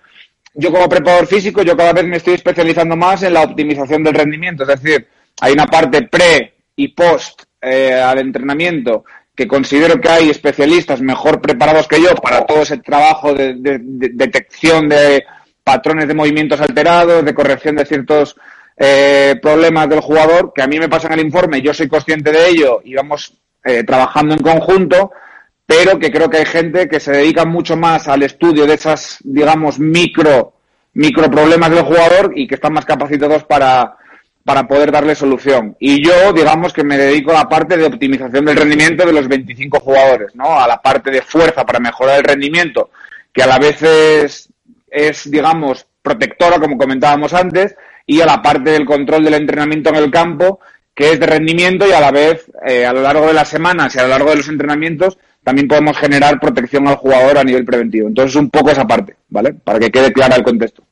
[0.53, 4.13] yo como preparador físico, yo cada vez me estoy especializando más en la optimización del
[4.13, 4.63] rendimiento.
[4.63, 5.07] Es decir,
[5.41, 9.03] hay una parte pre y post eh, al entrenamiento
[9.35, 14.87] que considero que hay especialistas mejor preparados que yo para todo ese trabajo de, detección
[14.87, 15.23] de
[15.63, 18.35] patrones de movimientos alterados, de corrección de ciertos
[18.77, 22.49] eh, problemas del jugador, que a mí me pasan el informe, yo soy consciente de
[22.49, 25.11] ello y vamos eh, trabajando en conjunto,
[25.65, 29.17] pero que creo que hay gente que se dedica mucho más al estudio de esas,
[29.23, 30.53] digamos, micro,
[30.93, 33.97] micro problemas del jugador y que están más capacitados para,
[34.45, 35.75] para poder darle solución.
[35.79, 39.27] Y yo, digamos que me dedico a la parte de optimización del rendimiento de los
[39.27, 40.59] 25 jugadores, ¿no?
[40.59, 42.91] A la parte de fuerza para mejorar el rendimiento,
[43.33, 44.49] que a la vez es,
[44.87, 49.95] es digamos, protectora, como comentábamos antes, y a la parte del control del entrenamiento en
[49.95, 50.59] el campo,
[50.93, 53.95] que es de rendimiento y a la vez, eh, a lo largo de las semanas
[53.95, 57.65] y a lo largo de los entrenamientos, también podemos generar protección al jugador a nivel
[57.65, 58.07] preventivo.
[58.07, 59.53] Entonces, un poco esa parte, ¿vale?
[59.53, 60.83] Para que quede clara el contexto.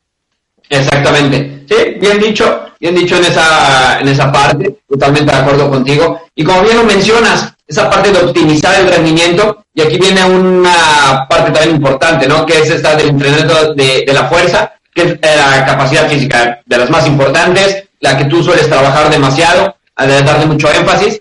[0.68, 1.64] Exactamente.
[1.68, 6.22] Sí, bien dicho, bien dicho en esa, en esa parte, totalmente de acuerdo contigo.
[6.34, 11.26] Y como bien lo mencionas, esa parte de optimizar el rendimiento, y aquí viene una
[11.28, 12.44] parte también importante, ¿no?
[12.44, 16.60] Que es esta del entrenamiento de, de la fuerza, que es eh, la capacidad física,
[16.64, 21.20] de las más importantes, la que tú sueles trabajar demasiado, de darle mucho énfasis,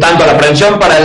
[0.00, 0.96] tanto a la prevención para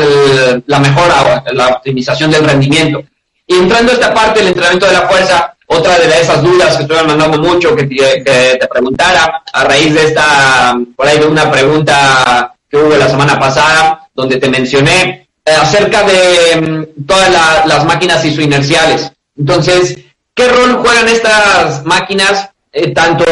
[0.65, 3.03] la mejora, la optimización del rendimiento.
[3.47, 6.83] Y entrando a esta parte del entrenamiento de la fuerza, otra de esas dudas que
[6.83, 11.51] estoy mandando mucho que te, te, preguntara a raíz de esta, por ahí de una
[11.51, 17.85] pregunta que hubo la semana pasada, donde te mencioné eh, acerca de mm, todas las
[17.85, 19.11] máquinas isoinerciales.
[19.37, 19.97] Entonces,
[20.33, 23.25] ¿qué rol juegan estas máquinas eh, tanto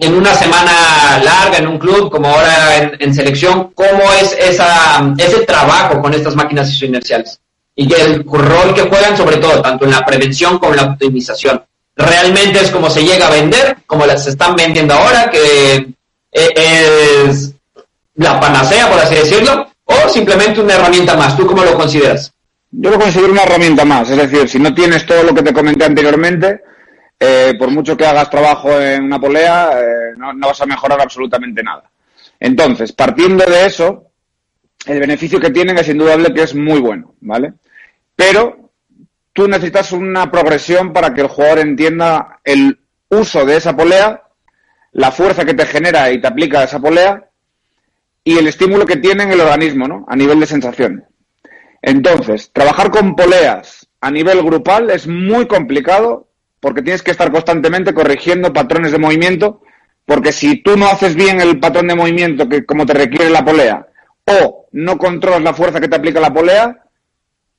[0.00, 0.72] en una semana
[1.22, 3.70] larga en un club como ahora en, selección?
[3.74, 7.41] ¿Cómo es esa, ese trabajo con estas máquinas isoinerciales?
[7.74, 11.62] Y el rol que juegan sobre todo, tanto en la prevención como en la optimización.
[11.96, 15.76] Realmente es como se llega a vender, como las están vendiendo ahora, que
[16.32, 17.52] eh, es
[18.14, 21.36] la panacea, por así decirlo, o simplemente una herramienta más.
[21.36, 22.32] ¿Tú cómo lo consideras?
[22.70, 25.52] Yo lo considero una herramienta más, es decir, si no tienes todo lo que te
[25.52, 26.62] comenté anteriormente,
[27.20, 31.62] eh, por mucho que hagas trabajo en una polea, eh, no vas a mejorar absolutamente
[31.62, 31.90] nada.
[32.40, 34.12] Entonces, partiendo de eso,
[34.86, 37.52] el beneficio que tienen es indudable que es muy bueno, ¿vale?
[38.16, 38.70] Pero
[39.32, 44.22] tú necesitas una progresión para que el jugador entienda el uso de esa polea,
[44.92, 47.28] la fuerza que te genera y te aplica esa polea
[48.24, 50.04] y el estímulo que tiene en el organismo, ¿no?
[50.08, 51.04] A nivel de sensación.
[51.80, 56.28] Entonces, trabajar con poleas a nivel grupal es muy complicado
[56.60, 59.62] porque tienes que estar constantemente corrigiendo patrones de movimiento,
[60.04, 63.44] porque si tú no haces bien el patrón de movimiento que como te requiere la
[63.44, 63.86] polea
[64.24, 66.81] o no controlas la fuerza que te aplica la polea,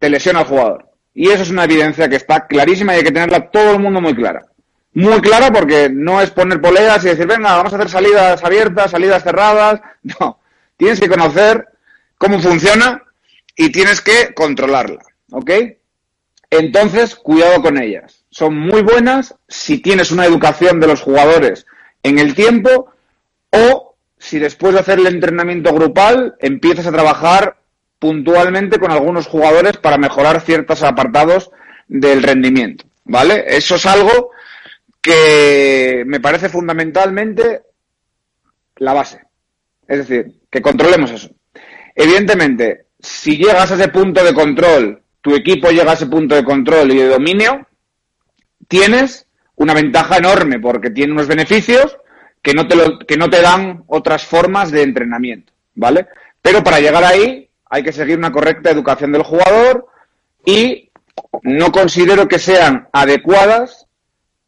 [0.03, 0.89] te lesiona al jugador.
[1.13, 4.01] Y eso es una evidencia que está clarísima y hay que tenerla todo el mundo
[4.01, 4.45] muy clara.
[4.93, 8.91] Muy clara porque no es poner poleas y decir, venga, vamos a hacer salidas abiertas,
[8.91, 9.79] salidas cerradas.
[10.19, 10.41] No,
[10.75, 11.69] tienes que conocer
[12.17, 13.01] cómo funciona
[13.55, 14.99] y tienes que controlarla.
[15.31, 15.51] ¿Ok?
[16.49, 18.25] Entonces, cuidado con ellas.
[18.29, 21.65] Son muy buenas si tienes una educación de los jugadores
[22.03, 22.91] en el tiempo
[23.51, 27.62] o si después de hacer el entrenamiento grupal empiezas a trabajar
[28.03, 31.51] puntualmente con algunos jugadores para mejorar ciertos apartados
[31.87, 33.45] del rendimiento, ¿vale?
[33.47, 34.31] Eso es algo
[34.99, 37.61] que me parece fundamentalmente
[38.75, 39.21] la base.
[39.87, 41.29] Es decir, que controlemos eso.
[41.95, 46.43] Evidentemente, si llegas a ese punto de control, tu equipo llega a ese punto de
[46.43, 47.65] control y de dominio,
[48.67, 51.97] tienes una ventaja enorme porque tiene unos beneficios
[52.41, 56.07] que no te, lo, que no te dan otras formas de entrenamiento, ¿vale?
[56.41, 59.87] Pero para llegar ahí hay que seguir una correcta educación del jugador
[60.45, 60.91] y
[61.41, 63.87] no considero que sean adecuadas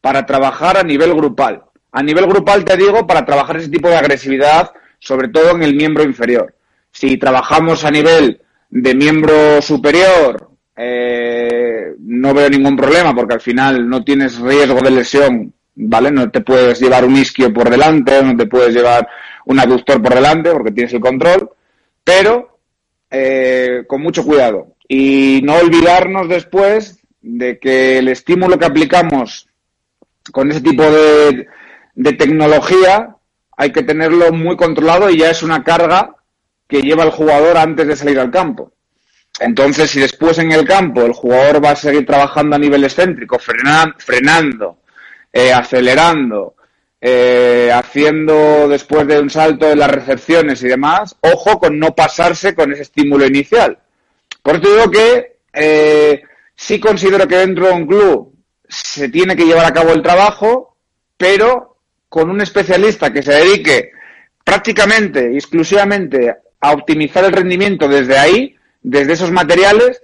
[0.00, 1.64] para trabajar a nivel grupal.
[1.90, 5.74] A nivel grupal te digo para trabajar ese tipo de agresividad, sobre todo en el
[5.74, 6.54] miembro inferior.
[6.92, 13.88] Si trabajamos a nivel de miembro superior, eh, no veo ningún problema porque al final
[13.88, 16.12] no tienes riesgo de lesión, ¿vale?
[16.12, 19.08] No te puedes llevar un isquio por delante, no te puedes llevar
[19.46, 21.50] un aductor por delante porque tienes el control,
[22.04, 22.55] pero
[23.18, 29.48] eh, con mucho cuidado y no olvidarnos después de que el estímulo que aplicamos
[30.32, 31.46] con ese tipo de,
[31.94, 33.16] de tecnología
[33.56, 36.14] hay que tenerlo muy controlado y ya es una carga
[36.68, 38.72] que lleva el jugador antes de salir al campo.
[39.40, 43.38] Entonces, si después en el campo el jugador va a seguir trabajando a nivel excéntrico,
[43.38, 44.78] frenando,
[45.32, 46.55] eh, acelerando,
[47.08, 52.52] eh, haciendo después de un salto de las recepciones y demás, ojo con no pasarse
[52.52, 53.78] con ese estímulo inicial.
[54.42, 56.24] Por eso digo que eh,
[56.56, 58.34] sí considero que dentro de un club
[58.68, 60.76] se tiene que llevar a cabo el trabajo,
[61.16, 61.76] pero
[62.08, 63.92] con un especialista que se dedique
[64.42, 70.02] prácticamente exclusivamente a optimizar el rendimiento desde ahí, desde esos materiales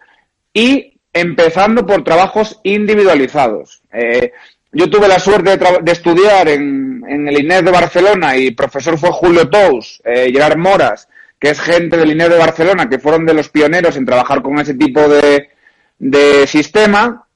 [0.54, 3.82] y empezando por trabajos individualizados.
[3.92, 4.30] Eh,
[4.72, 9.48] yo tuve la suerte de, estudiar en, el INEF de Barcelona y profesor fue Julio
[9.48, 13.50] Tous, eh, Gerard Moras, que es gente del INEF de Barcelona, que fueron de los
[13.50, 15.50] pioneros en trabajar con ese tipo de,
[15.98, 17.26] de sistema.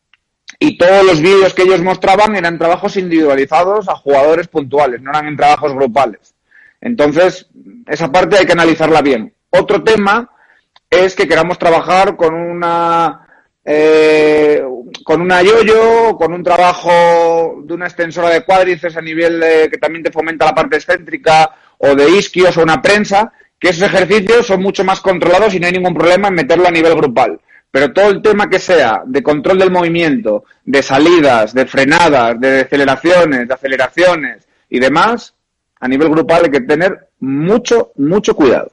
[0.59, 5.27] Y todos los vídeos que ellos mostraban eran trabajos individualizados a jugadores puntuales, no eran
[5.27, 6.35] en trabajos grupales.
[6.81, 7.49] Entonces,
[7.87, 9.35] esa parte hay que analizarla bien.
[9.51, 10.31] Otro tema
[10.89, 13.26] es que queramos trabajar con una
[13.69, 14.62] eh,
[15.05, 20.05] con una yoyo, con un trabajo de una extensora de cuádriceps a nivel que también
[20.05, 24.62] te fomenta la parte excéntrica, o de isquios o una prensa, que esos ejercicios son
[24.62, 27.41] mucho más controlados y no hay ningún problema en meterlo a nivel grupal.
[27.69, 32.51] pero todo el tema que sea de control del movimiento, de salidas, de frenadas, de
[32.62, 35.35] deceleraciones, de aceleraciones y demás,
[35.81, 38.71] a nivel grupal hay que tener mucho, mucho cuidado.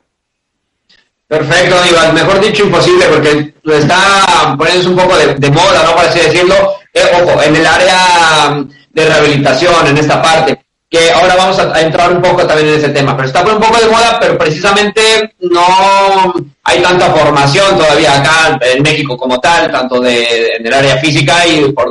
[1.28, 2.14] Perfecto, Iván.
[2.14, 5.96] Mejor dicho, imposible, porque está poniéndose un poco de, moda, ¿no?
[5.96, 6.56] Por así decirlo.
[6.94, 10.60] Eh, ojo, en el área de rehabilitación, en esta parte,
[10.94, 13.80] que ahora vamos a, entrar un poco también en ese tema, pero está un poco
[13.80, 16.32] de moda, pero precisamente no
[16.64, 21.48] hay tanta formación todavía acá en México como tal, tanto de, en el área física
[21.48, 21.90] y por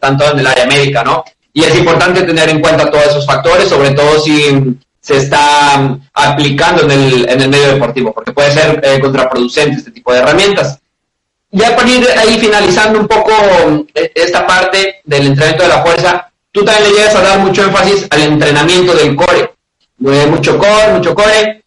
[0.00, 1.22] tanto en el área médica, ¿no?
[1.52, 4.76] Y es importante tener en cuenta todos esos factores, sobre todo si
[5.10, 9.90] se está aplicando en el, en el medio deportivo, porque puede ser eh, contraproducente este
[9.90, 10.78] tipo de herramientas.
[11.50, 13.32] Ya para ir ahí finalizando un poco
[13.92, 17.64] eh, esta parte del entrenamiento de la fuerza, tú también le llegas a dar mucho
[17.64, 19.52] énfasis al entrenamiento del core.
[19.98, 21.64] Mucho core, mucho core,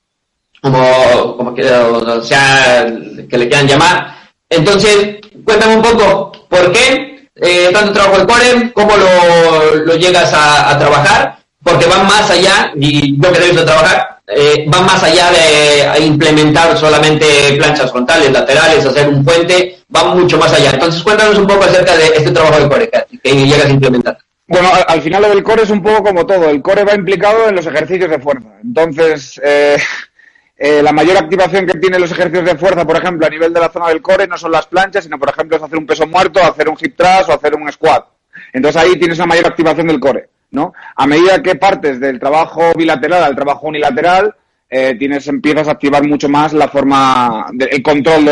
[0.62, 2.88] como, como que, o sea,
[3.30, 4.16] que le quieran llamar.
[4.48, 8.72] Entonces, cuéntame un poco, ¿por qué eh, tanto trabajo de core?
[8.74, 11.43] ¿Cómo lo, lo llegas a trabajar?
[11.64, 16.06] Porque van más allá, y yo que he visto trabajar, eh, van más allá de
[16.06, 17.26] implementar solamente
[17.58, 20.72] planchas frontales, laterales, hacer un puente, van mucho más allá.
[20.72, 22.92] Entonces cuéntanos un poco acerca de este trabajo de core
[23.24, 24.18] que llegas a implementar.
[24.48, 26.50] Bueno, al, final lo del core es un poco como todo.
[26.50, 28.50] El core va implicado en los ejercicios de fuerza.
[28.62, 29.78] Entonces, eh,
[30.58, 33.60] eh, la mayor activación que tienen los ejercicios de fuerza, por ejemplo, a nivel de
[33.60, 36.06] la zona del core, no son las planchas, sino, por ejemplo, es hacer un peso
[36.08, 38.06] muerto, hacer un hip thrust o hacer un squat.
[38.52, 40.30] Entonces ahí tienes la mayor activación del core.
[40.54, 40.74] ¿No?
[40.96, 44.34] A medida que partes del trabajo bilateral al trabajo unilateral,
[44.70, 48.26] eh, tienes, empiezas a activar mucho más la forma, el control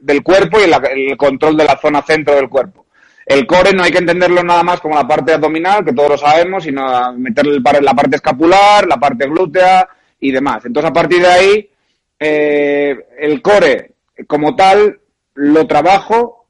[0.00, 2.86] del cuerpo y el, control de la zona centro del cuerpo.
[3.24, 6.18] El core no hay que entenderlo nada más como la parte abdominal, que todos lo
[6.18, 9.88] sabemos, sino meterle la parte escapular, la parte glútea
[10.20, 10.64] y demás.
[10.64, 11.70] Entonces, a partir de ahí,
[12.18, 13.92] eh, el core
[14.26, 14.98] como tal
[15.34, 16.45] lo trabajo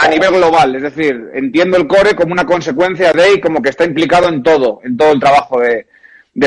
[0.00, 3.68] a nivel global, es decir, entiendo el core como una consecuencia de y como que
[3.68, 5.86] está implicado en todo, en todo el trabajo de,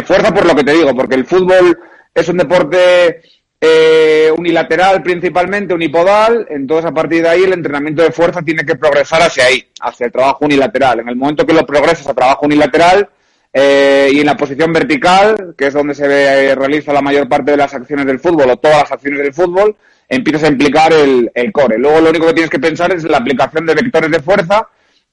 [0.03, 1.77] fuerza, por lo que te digo, porque el fútbol
[2.15, 3.21] es un deporte
[3.61, 8.75] eh, unilateral principalmente, unipodal, entonces a partir de ahí el entrenamiento de fuerza tiene que
[8.75, 11.01] progresar hacia ahí, hacia el trabajo unilateral.
[11.01, 13.07] En el momento que lo progresas a trabajo unilateral
[13.53, 17.51] eh, y en la posición vertical, que es donde se ve, realiza la mayor parte
[17.51, 19.75] de las acciones del fútbol o todas las acciones del fútbol,
[20.07, 21.77] empiezas a implicar el, core.
[21.77, 24.67] Luego lo único que tienes que pensar es la aplicación de vectores de fuerza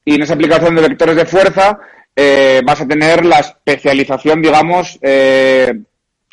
[0.05, 1.79] y en esa aplicación de vectores de fuerza
[2.15, 5.73] eh, vas a tener la especialización, digamos, eh,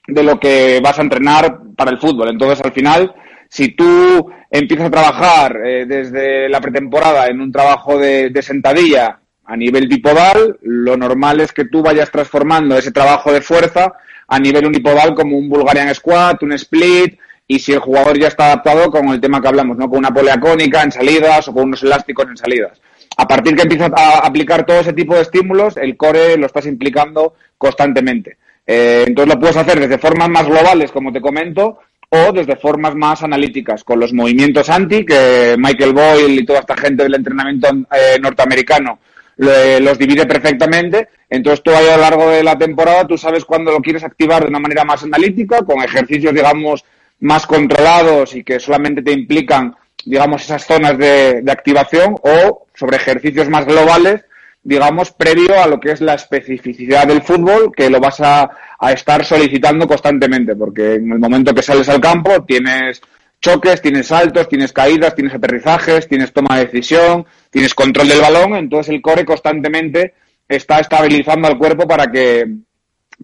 [0.07, 2.29] de lo que vas a entrenar para el fútbol.
[2.29, 3.13] Entonces, al final,
[3.49, 9.19] si tú empiezas a trabajar eh, desde la pretemporada en un trabajo de, de, sentadilla
[9.45, 13.93] a nivel bipodal, lo normal es que tú vayas transformando ese trabajo de fuerza
[14.27, 17.17] a nivel unipodal como un Bulgarian Squat, un Split,
[17.47, 19.89] y si el jugador ya está adaptado con el tema que hablamos, ¿no?
[19.89, 22.81] Con una polea cónica en salidas o con unos elásticos en salidas.
[23.15, 26.65] A partir que empiezas a aplicar todo ese tipo de estímulos, el core lo estás
[26.65, 28.37] implicando constantemente.
[28.65, 31.79] Eh, entonces lo puedes hacer desde formas más globales, como te comento,
[32.09, 36.75] o desde formas más analíticas, con los movimientos anti, que Michael Boyle y toda esta
[36.75, 38.99] gente del entrenamiento eh, norteamericano
[39.37, 41.09] los divide perfectamente.
[41.29, 44.41] Entonces tú ahí a lo largo de la temporada tú sabes cuándo lo quieres activar
[44.43, 46.83] de una manera más analítica, con ejercicios, digamos,
[47.20, 53.49] más controlados y que solamente te implican, digamos, esas zonas de, activación o sobre ejercicios
[53.49, 54.26] más globales,
[54.63, 58.49] digamos, previo a lo que es la especificidad del fútbol, que lo vas a,
[58.80, 63.01] a estar solicitando constantemente, porque en el momento que sales al campo tienes
[63.39, 68.55] choques, tienes saltos, tienes caídas, tienes aterrizajes, tienes toma de decisión, tienes control del balón,
[68.55, 70.13] entonces el core constantemente
[70.47, 72.45] está estabilizando al cuerpo para que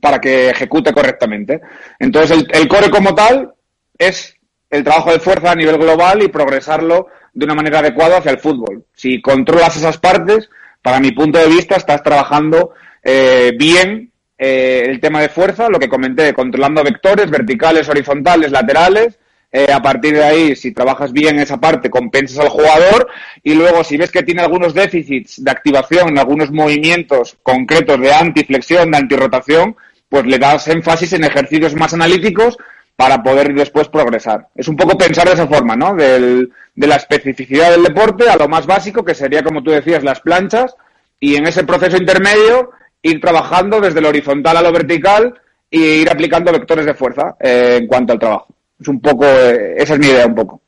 [0.01, 1.61] para que ejecute correctamente.
[1.99, 3.53] Entonces el, el core como tal
[3.97, 4.35] es
[4.69, 8.39] el trabajo de fuerza a nivel global y progresarlo de una manera adecuada hacia el
[8.39, 8.85] fútbol.
[8.93, 10.49] Si controlas esas partes,
[10.81, 12.73] para mi punto de vista, estás trabajando
[13.03, 19.19] eh, bien eh, el tema de fuerza, lo que comenté, controlando vectores verticales, horizontales, laterales.
[19.51, 23.07] Eh, a partir de ahí, si trabajas bien esa parte, compensas al jugador
[23.43, 28.11] y luego si ves que tiene algunos déficits de activación en algunos movimientos concretos de
[28.11, 29.75] antiflexión, de antirrotación,
[30.09, 32.57] pues le das énfasis en ejercicios más analíticos
[32.95, 34.47] para poder después progresar.
[34.55, 35.95] Es un poco pensar de esa forma, ¿no?
[35.95, 40.03] Del, de la especificidad del deporte a lo más básico, que sería, como tú decías,
[40.03, 40.75] las planchas,
[41.19, 42.71] y en ese proceso intermedio
[43.01, 45.33] ir trabajando desde lo horizontal a lo vertical
[45.69, 48.47] e ir aplicando vectores de fuerza eh, en cuanto al trabajo.
[48.79, 50.61] Es un poco, eh, esa es mi idea un poco.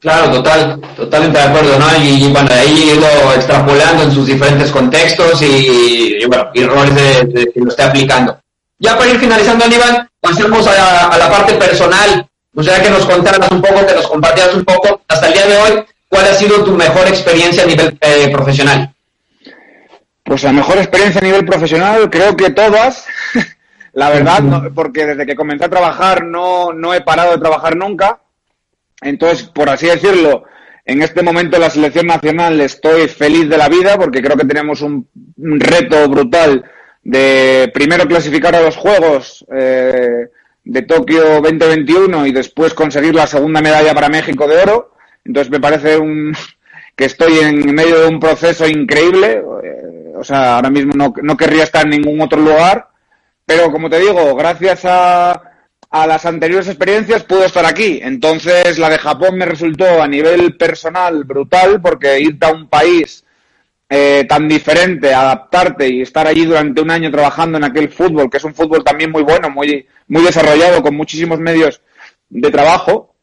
[0.00, 1.86] Claro, total, totalmente de acuerdo, ¿no?
[2.04, 7.60] Y, bueno, ahí ido extrapolando en sus diferentes contextos y, bueno, y roles de, que
[7.60, 8.36] lo esté aplicando.
[8.80, 12.26] Ya para ir finalizando, Aníbal, pasemos a, la parte personal.
[12.54, 15.46] O sea, que nos contaras un poco, que nos compartieras un poco hasta el día
[15.46, 18.94] de hoy, ¿cuál ha sido tu mejor experiencia a nivel eh, profesional?
[20.22, 23.04] Pues la mejor experiencia a nivel profesional, creo que todas.
[23.92, 28.20] la verdad, porque desde que comencé a trabajar no, no he parado de trabajar nunca.
[29.00, 30.44] Entonces, por así decirlo,
[30.84, 34.46] en este momento en la selección nacional estoy feliz de la vida porque creo que
[34.46, 36.64] tenemos un, reto brutal
[37.02, 40.28] de primero clasificar a los Juegos eh,
[40.64, 44.94] de Tokio 2021 y después conseguir la segunda medalla para México de oro.
[45.24, 46.34] Entonces me parece un,
[46.96, 49.42] que estoy en medio de un proceso increíble.
[49.64, 52.88] Eh, o sea, ahora mismo no, no querría estar en ningún otro lugar.
[53.44, 55.42] Pero como te digo, gracias a,
[55.90, 57.98] a las anteriores experiencias puedo estar aquí.
[58.02, 63.24] Entonces, la de Japón me resultó a nivel personal brutal porque irte a un país
[63.94, 68.38] eh, tan diferente, adaptarte y estar allí durante un año trabajando en aquel fútbol, que
[68.38, 71.82] es un fútbol también muy bueno, muy, muy desarrollado, con muchísimos medios
[72.30, 73.14] de trabajo,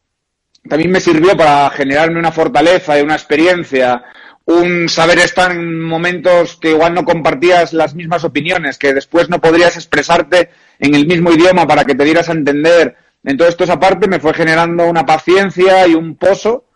[0.68, 4.04] también me sirvió para generarme una fortaleza y una experiencia,
[4.44, 9.40] un saber estar en momentos que igual no compartías las mismas opiniones, que después no
[9.40, 12.94] podrías expresarte en el mismo idioma para que te dieras a entender.
[13.24, 16.66] Entonces, esto esa parte me fue generando una paciencia y un pozo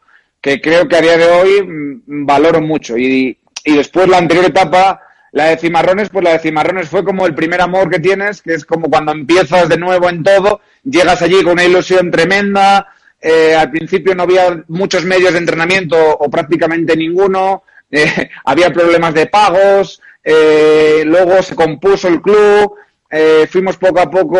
[0.40, 2.98] que creo que a día de hoy mm, valoro mucho.
[2.98, 5.00] Y, y después la anterior etapa,
[5.32, 8.54] la de Cimarrones, pues la de Cimarrones fue como el primer amor que tienes, que
[8.54, 12.88] es como cuando empiezas de nuevo en todo, llegas allí con una ilusión tremenda,
[13.20, 19.14] eh, al principio no había muchos medios de entrenamiento o prácticamente ninguno, eh, había problemas
[19.14, 22.74] de pagos, eh, luego se compuso el club,
[23.48, 24.38] fuimos poco a poco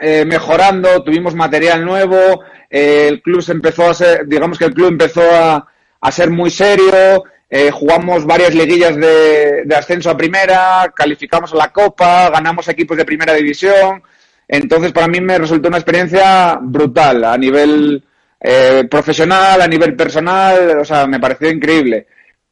[0.00, 5.22] mejorando, tuvimos material nuevo, el club se empezó a ser, digamos que el club empezó
[5.22, 5.68] a,
[6.00, 11.72] a ser muy serio, eh, jugamos varias liguillas de, ascenso a primera, calificamos a la
[11.72, 14.02] Copa, ganamos equipos de primera división.
[14.48, 18.02] Entonces, para mí me resultó una experiencia brutal a nivel
[18.40, 22.06] eh, profesional, a nivel personal, o sea, me pareció increíble.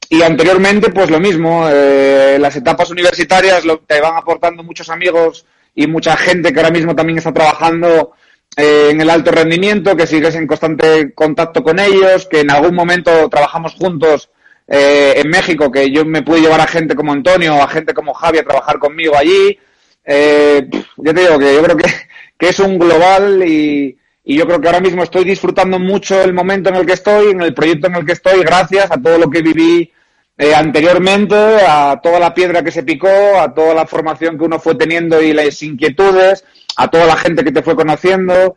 [0.08, 5.46] Y anteriormente, pues lo mismo, eh, las etapas universitarias lo, te van aportando muchos amigos
[5.74, 8.12] y mucha gente que ahora mismo también está trabajando
[8.54, 13.28] en el alto rendimiento, que sigues en constante contacto con ellos, que en algún momento
[13.30, 14.28] trabajamos juntos
[14.66, 18.14] eh, en México, que yo me pude llevar a gente como Antonio a gente como
[18.14, 19.58] Javi a trabajar conmigo allí.
[20.04, 21.90] Eh, yo te digo que yo creo que,
[22.38, 26.32] que es un global y, y, yo creo que ahora mismo estoy disfrutando mucho el
[26.32, 29.18] momento en el que estoy, en el proyecto en el que estoy, gracias a todo
[29.18, 29.92] lo que viví
[30.38, 33.08] eh, anteriormente, a toda la piedra que se picó,
[33.38, 36.44] a toda la formación que uno fue teniendo y las inquietudes,
[36.76, 38.56] a toda la gente que te fue conociendo,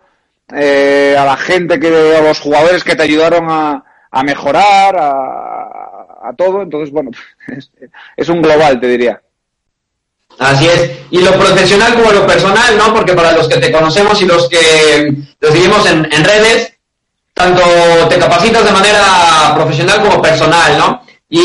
[0.56, 5.55] eh, a la gente que, a los jugadores que te ayudaron a, a mejorar, a,
[6.28, 6.61] a todo.
[6.61, 7.11] Entonces, bueno,
[8.17, 9.21] es, un global, te diría.
[10.39, 10.91] Así es.
[11.11, 12.93] Y lo profesional como lo personal, ¿no?
[12.93, 16.73] Porque para los que te conocemos y los que te seguimos en, redes,
[17.34, 17.61] tanto
[18.09, 21.05] te capacitas de manera profesional como personal, ¿no?
[21.30, 21.41] Y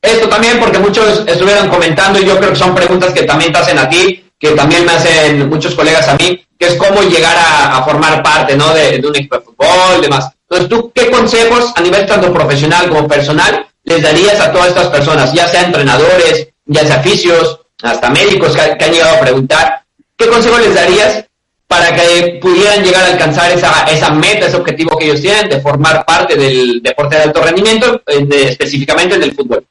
[0.00, 3.58] esto también porque muchos estuvieron comentando y yo creo que son preguntas que también te
[3.58, 7.36] hacen a ti, que también me hacen muchos colegas a mí, que es cómo llegar
[7.36, 8.72] a, formar parte, ¿no?
[8.74, 10.30] De, de un equipo de fútbol, demás.
[10.48, 14.88] Entonces, ¿tú qué consejos a nivel tanto profesional como personal les darías a todas estas
[14.88, 19.82] personas, ya sea entrenadores, ya sea oficios, hasta médicos que, han llegado a preguntar,
[20.16, 21.24] ¿qué consejo les darías
[21.66, 25.60] para que pudieran llegar a alcanzar esa, esa meta, ese objetivo que ellos tienen de
[25.60, 29.66] formar parte del deporte de alto rendimiento, eh, específicamente del fútbol?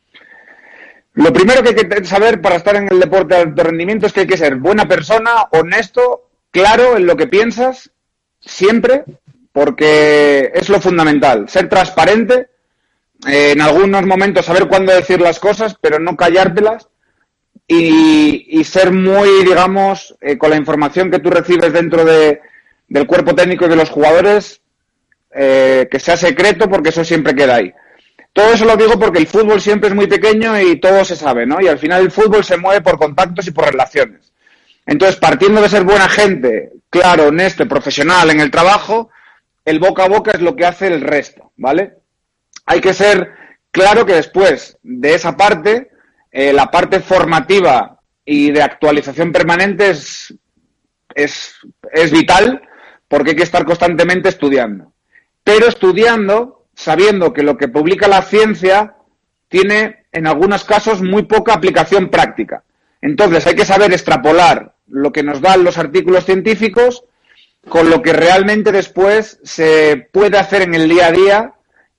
[1.16, 4.14] Lo primero que hay que saber para estar en el deporte de alto rendimiento es
[4.14, 7.92] que hay que ser buena persona, honesto, claro en lo que piensas,
[8.40, 9.04] siempre,
[9.52, 11.48] porque es lo fundamental.
[11.48, 12.48] Ser transparente,
[13.26, 16.88] en algunos momentos saber cuándo decir las cosas, pero no callártelas
[17.68, 22.42] y, ser muy, digamos, eh, con la información que tú recibes dentro de,
[22.88, 24.62] del cuerpo técnico y de los jugadores,
[25.34, 27.74] eh, que sea secreto porque eso siempre queda ahí.
[28.32, 31.46] Todo eso lo digo porque el fútbol siempre es muy pequeño y todo se sabe,
[31.46, 31.62] ¿no?
[31.62, 34.34] Y al final el fútbol se mueve por contactos y por relaciones.
[34.86, 39.10] Entonces, partiendo de ser buena gente, claro, honesto, profesional en el trabajo,
[39.64, 41.94] el boca a boca es lo que hace el resto, ¿vale?
[42.66, 43.32] Hay que ser
[43.72, 45.92] claro que después de esa parte,
[46.32, 50.34] eh, la parte formativa y de actualización permanente es,
[51.14, 51.56] es,
[51.92, 52.62] es vital
[53.08, 54.94] porque hay que estar constantemente estudiando.
[55.44, 58.96] Pero estudiando, sabiendo que lo que publica la ciencia
[59.50, 62.64] tiene en algunos casos muy poca aplicación práctica.
[63.02, 67.04] Entonces hay que saber extrapolar lo que nos dan los artículos científicos
[67.68, 71.54] con lo que realmente después se puede hacer en el día a día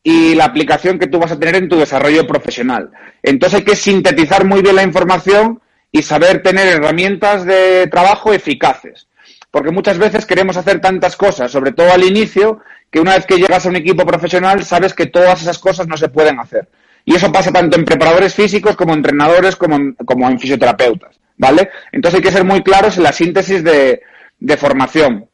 [0.07, 2.91] y la aplicación que tú vas a tener en tu desarrollo profesional.
[3.23, 9.09] Entonces hay que sintetizar muy bien la información y saber tener herramientas de trabajo eficaces.
[9.51, 12.59] porque muchas veces queremos hacer tantas cosas, sobre todo al inicio,
[12.91, 15.97] que una vez que llegas a un equipo profesional sabes que todas esas cosas no
[15.97, 16.69] se pueden hacer.
[17.05, 21.21] Y eso pasa tanto en preparadores físicos como en entrenadores como en, como en fisioterapeutas,
[21.37, 21.71] ¿vale?
[21.93, 24.03] Entonces hay que ser muy claros en la síntesis de,
[24.41, 25.29] de formación.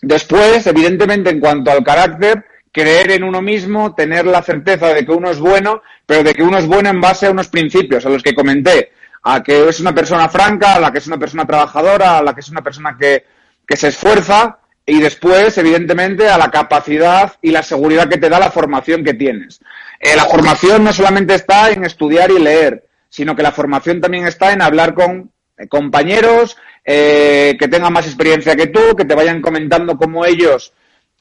[0.00, 2.44] Después, evidentemente, en cuanto al carácter,
[2.78, 6.44] creer en uno mismo, tener la certeza de que uno es bueno, pero de que
[6.44, 8.92] uno es bueno en base a unos principios, a los que comenté,
[9.24, 12.34] a que es una persona franca, a la que es una persona trabajadora, a la
[12.34, 13.24] que es una persona que,
[13.66, 18.38] que se esfuerza y después, evidentemente, a la capacidad y la seguridad que te da
[18.38, 19.60] la formación que tienes.
[19.98, 24.28] Eh, la formación no solamente está en estudiar y leer, sino que la formación también
[24.28, 29.16] está en hablar con eh, compañeros eh, que tengan más experiencia que tú, que te
[29.16, 30.72] vayan comentando cómo ellos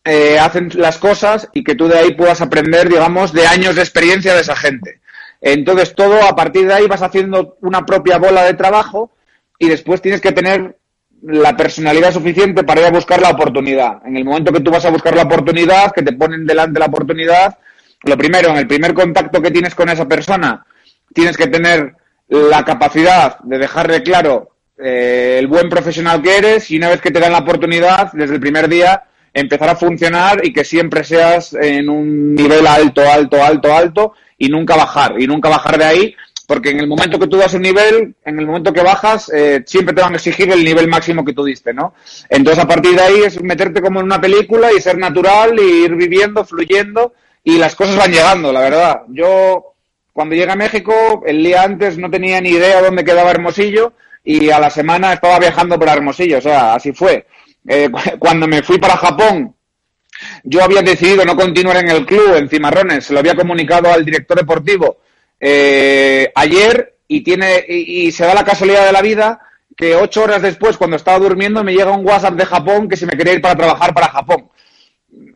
[0.08, 3.82] eh, hacen las cosas y que tú de ahí puedas aprender, digamos, de años de
[3.82, 5.02] experiencia de esa gente.
[5.42, 9.12] Entonces, todo a partir de ahí vas haciendo una propia bola de trabajo
[9.60, 10.78] y después tienes que tener
[11.22, 14.06] la personalidad suficiente para ir a buscar la oportunidad.
[14.06, 16.86] En el momento que tú vas a buscar la oportunidad, que te ponen delante la
[16.86, 17.58] oportunidad,
[18.04, 20.66] lo primero, en el primer contacto que tienes con esa persona,
[21.14, 21.96] tienes que tener
[22.30, 27.12] la capacidad de dejarle claro eh, el buen profesional que eres y una vez que
[27.12, 29.04] te dan la oportunidad, desde el primer día,
[29.40, 34.50] empezar a funcionar y que siempre seas en un nivel alto, alto, alto, alto y
[34.50, 35.22] nunca bajar.
[35.22, 36.16] Y nunca bajar de ahí,
[36.48, 39.64] porque en el momento que tú das un nivel, en el momento que bajas, eh,
[39.66, 41.94] siempre te van a exigir el nivel máximo que tú diste, ¿no?
[42.30, 45.84] Entonces, a partir de ahí es meterte como en una película y ser natural y
[45.84, 47.14] ir viviendo, fluyendo
[47.44, 49.02] y las cosas van llegando, la verdad.
[49.10, 49.74] Yo,
[50.14, 54.50] cuando llegué a México, el día antes no tenía ni idea dónde quedaba Hermosillo y
[54.50, 57.26] a la semana estaba viajando por Hermosillo, o sea, así fue.
[57.68, 59.54] Eh, cuando me fui para Japón,
[60.44, 64.06] yo había decidido no continuar en el club, en Cimarrones, se lo había comunicado al
[64.06, 64.98] director deportivo
[65.40, 69.40] eh, ayer y, tiene, y, se da la casualidad de la vida
[69.76, 73.06] que ocho horas después, cuando estaba durmiendo, me llega un WhatsApp de Japón que se
[73.06, 74.50] me quería ir para trabajar para Japón.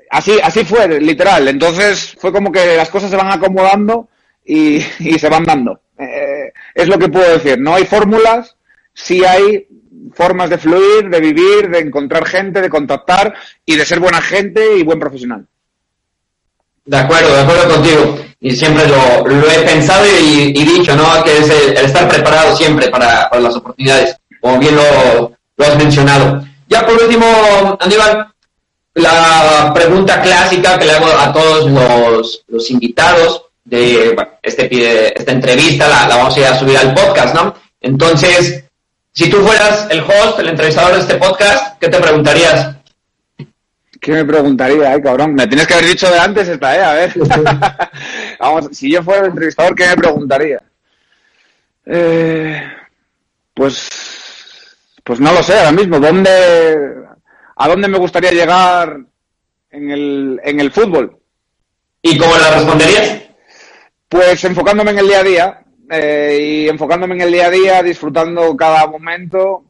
[0.10, 1.48] Así, así fue, literal.
[1.48, 4.10] Entonces fue como que las cosas se van acomodando
[4.44, 5.82] y, y se van dando.
[5.98, 7.60] Eh, es lo que puedo decir.
[7.60, 8.58] No hay fórmulas,
[8.94, 9.68] sí hay
[10.14, 13.34] formas de fluir, de vivir, de encontrar gente, de contactar
[13.66, 15.46] y de ser buena gente y buen profesional.
[16.86, 18.18] De acuerdo, de acuerdo contigo.
[18.40, 21.24] Y siempre lo, lo he pensado y, y, dicho, ¿no?
[21.24, 25.66] Que es el, el estar preparado siempre para, para, las oportunidades, como bien lo, lo
[25.66, 26.44] has mencionado.
[26.68, 28.28] Ya por último, Aníbal,
[28.96, 35.32] la pregunta clásica que le hago a todos los, los invitados de bueno, este, esta
[35.32, 37.54] entrevista, la, la vamos a ir a subir al podcast, ¿no?
[37.80, 38.64] Entonces,
[39.14, 42.76] si tú fueras el host, el entrevistador de este podcast, ¿qué te preguntarías?
[44.00, 45.36] ¿Qué me preguntaría, eh, cabrón?
[45.36, 47.14] Me tienes que haber dicho de antes esta, eh, a ver.
[48.40, 50.60] Vamos, si yo fuera el entrevistador, ¿qué me preguntaría?
[51.86, 52.64] Eh,
[53.54, 53.90] pues,
[55.04, 56.00] pues no lo sé ahora mismo.
[56.00, 56.96] ¿Dónde,
[57.56, 59.02] a dónde me gustaría llegar
[59.70, 61.20] en el, en el fútbol?
[62.02, 63.22] ¿Y cómo la responderías?
[64.10, 67.84] Pues enfocándome en el día a día eh, y enfocándome en el día a día,
[67.84, 69.66] disfrutando cada momento,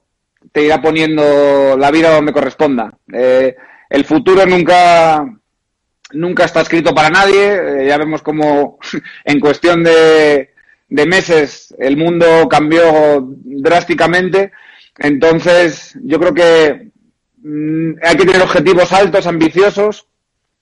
[0.52, 2.94] te irá poniendo la vida donde corresponda.
[3.12, 3.56] Eh,
[3.90, 5.26] el futuro nunca,
[6.12, 7.56] nunca está escrito para nadie.
[7.56, 8.78] Eh, ya vemos como
[9.26, 10.52] en cuestión de,
[10.90, 14.52] de, meses el mundo cambió drásticamente.
[15.00, 16.92] Entonces, yo creo que
[17.38, 20.06] mmm, hay que tener objetivos altos, ambiciosos,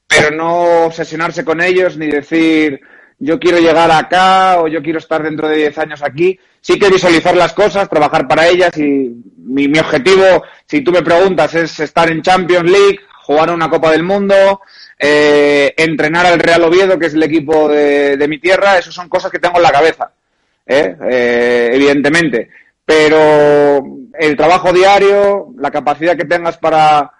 [0.08, 2.80] pero no obsesionarse con ellos ni decir
[3.20, 6.40] yo quiero llegar acá o yo quiero estar dentro de 10 años aquí.
[6.62, 11.02] Sí que visualizar las cosas, trabajar para ellas y mi, mi objetivo, si tú me
[11.02, 14.62] preguntas, es estar en Champions League, jugar una Copa del Mundo,
[14.98, 19.32] eh, entrenar al Real Oviedo, que es el equipo de, mi tierra, eso son cosas
[19.32, 20.12] que tengo en la cabeza,
[20.66, 20.96] ¿eh?
[21.10, 22.50] Eh, evidentemente.
[22.84, 23.86] Pero
[24.18, 27.12] el trabajo diario, la capacidad que tengas para,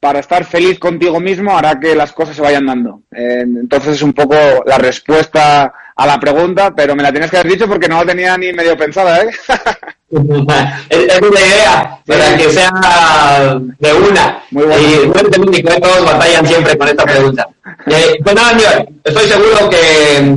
[0.00, 3.02] para estar feliz contigo mismo hará que las cosas se vayan dando.
[3.10, 7.38] Eh, entonces es un poco la respuesta a la pregunta, pero me la tienes que
[7.38, 9.30] haber dicho porque no la tenía ni medio pensada, ¿eh?
[10.90, 14.42] es, una idea para que sea de una.
[14.52, 14.80] Muy bueno.
[14.80, 17.48] Y bueno, también que todos batallan siempre con esta pregunta.
[17.86, 20.34] Eh, pues nada, estoy seguro que,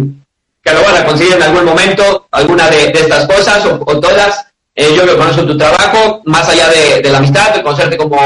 [0.64, 4.00] que lo van a conseguir en algún momento, alguna de, de estas cosas o, o
[4.00, 4.51] todas.
[4.74, 8.18] Eh, yo que conozco tu trabajo, más allá de, de, la amistad, de conocerte como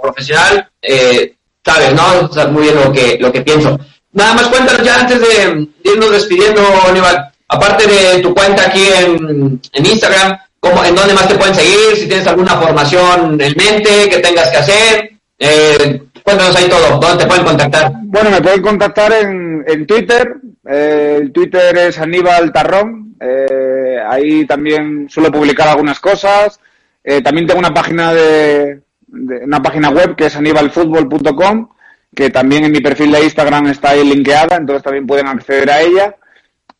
[0.00, 1.34] profesional, eh,
[1.64, 2.26] sabes, ¿no?
[2.28, 3.78] O sea, muy bien lo que, lo que pienso.
[4.12, 9.60] Nada más cuéntanos ya antes de irnos despidiendo, Aníbal, aparte de tu cuenta aquí en,
[9.72, 11.96] en Instagram, ¿cómo, ¿en dónde más te pueden seguir?
[11.96, 17.22] Si tienes alguna formación en mente que tengas que hacer, eh, cuéntanos ahí todo, ¿dónde
[17.22, 17.92] te pueden contactar?
[18.04, 20.36] Bueno, me pueden contactar en, en Twitter,
[20.68, 23.69] eh, el Twitter es Aníbal Tarrón, eh,
[24.08, 26.60] ahí también suelo publicar algunas cosas,
[27.02, 28.82] eh, también tengo una página de,
[29.12, 31.68] una página web que es anibalfutbol.com,
[32.14, 35.80] que también en mi perfil de Instagram está ahí linkeada, entonces también pueden acceder a
[35.80, 36.16] ella.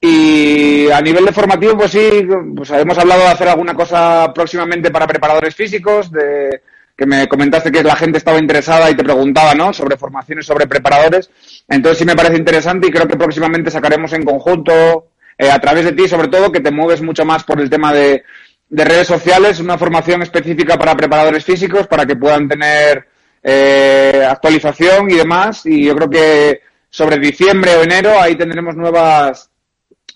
[0.03, 4.91] Y a nivel de formativo, pues sí, pues hemos hablado de hacer alguna cosa próximamente
[4.91, 6.63] para preparadores físicos, de
[6.97, 9.73] que me comentaste que la gente estaba interesada y te preguntaba, ¿no?
[9.73, 11.31] Sobre formaciones, sobre preparadores.
[11.69, 15.09] Entonces sí me parece interesante y creo que próximamente sacaremos en conjunto,
[15.41, 17.95] eh, a través de ti sobre todo, que te mueves mucho más por el tema
[17.95, 18.25] de,
[18.69, 23.07] de redes sociales, una formación específica para preparadores físicos para que puedan tener
[23.43, 25.65] eh, actualización y demás.
[25.65, 26.61] Y yo creo que
[26.91, 29.51] sobre diciembre o enero ahí tendremos nuevas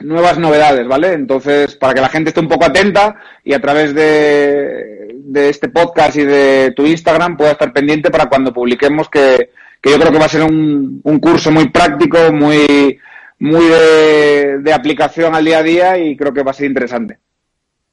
[0.01, 1.15] nuevas novedades, ¿vale?
[1.15, 5.71] Entonces, para que la gente esté un poco atenta y a través de, de este
[5.71, 9.51] podcast y de tu Instagram pueda estar pendiente para cuando publiquemos que,
[9.81, 12.99] que yo creo que va a ser un, un curso muy práctico, muy,
[13.45, 17.19] muy de, de, aplicación al día a día y creo que va a ser interesante.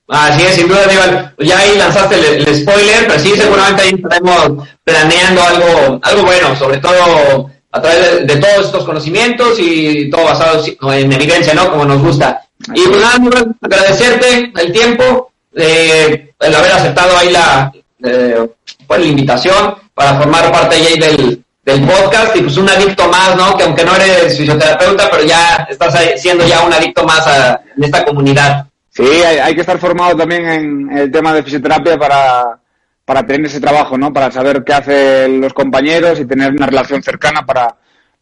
[0.08, 1.36] Así es, sin duda, Aníbal.
[1.40, 6.56] Ya ahí lanzaste el, el, spoiler, pero sí, seguramente ahí estaremos planeando algo, algo bueno,
[6.56, 11.72] sobre todo a través de, todos estos conocimientos y todo basado en evidencia, ¿no?
[11.72, 12.42] Como nos gusta.
[12.74, 17.72] Y pues nada, agradecerte el tiempo, eh, el haber aceptado ahí la,
[18.04, 18.50] eh,
[18.86, 23.36] pues, la invitación para formar parte ahí del, del podcast y pues un adicto más,
[23.36, 23.56] ¿no?
[23.58, 27.84] Que aunque no eres fisioterapeuta, pero ya estás siendo ya un adicto más a, en
[27.84, 28.66] esta comunidad.
[28.90, 32.60] Sí, hay, hay, que estar formado también en el tema de fisioterapia para,
[33.06, 34.12] para tener ese trabajo, ¿no?
[34.12, 37.76] Para saber qué hacen los compañeros y tener una relación cercana para,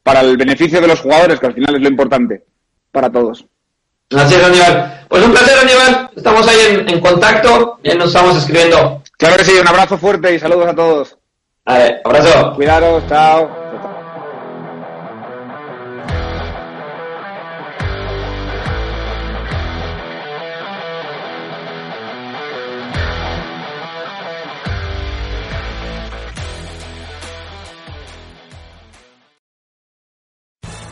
[0.04, 2.43] para el beneficio de los jugadores, que al final es lo importante
[2.91, 3.45] para todos.
[4.16, 5.06] Así es, Aníbal.
[5.08, 6.10] Pues un placer, Aníbal.
[6.16, 9.04] Estamos ahí en, en contacto, ya nos estamos escribiendo.
[9.18, 11.18] Claro que sí, un abrazo fuerte y saludos a todos.
[11.78, 12.53] Ver, abrazo.
[12.55, 13.68] Cuidaros, chao.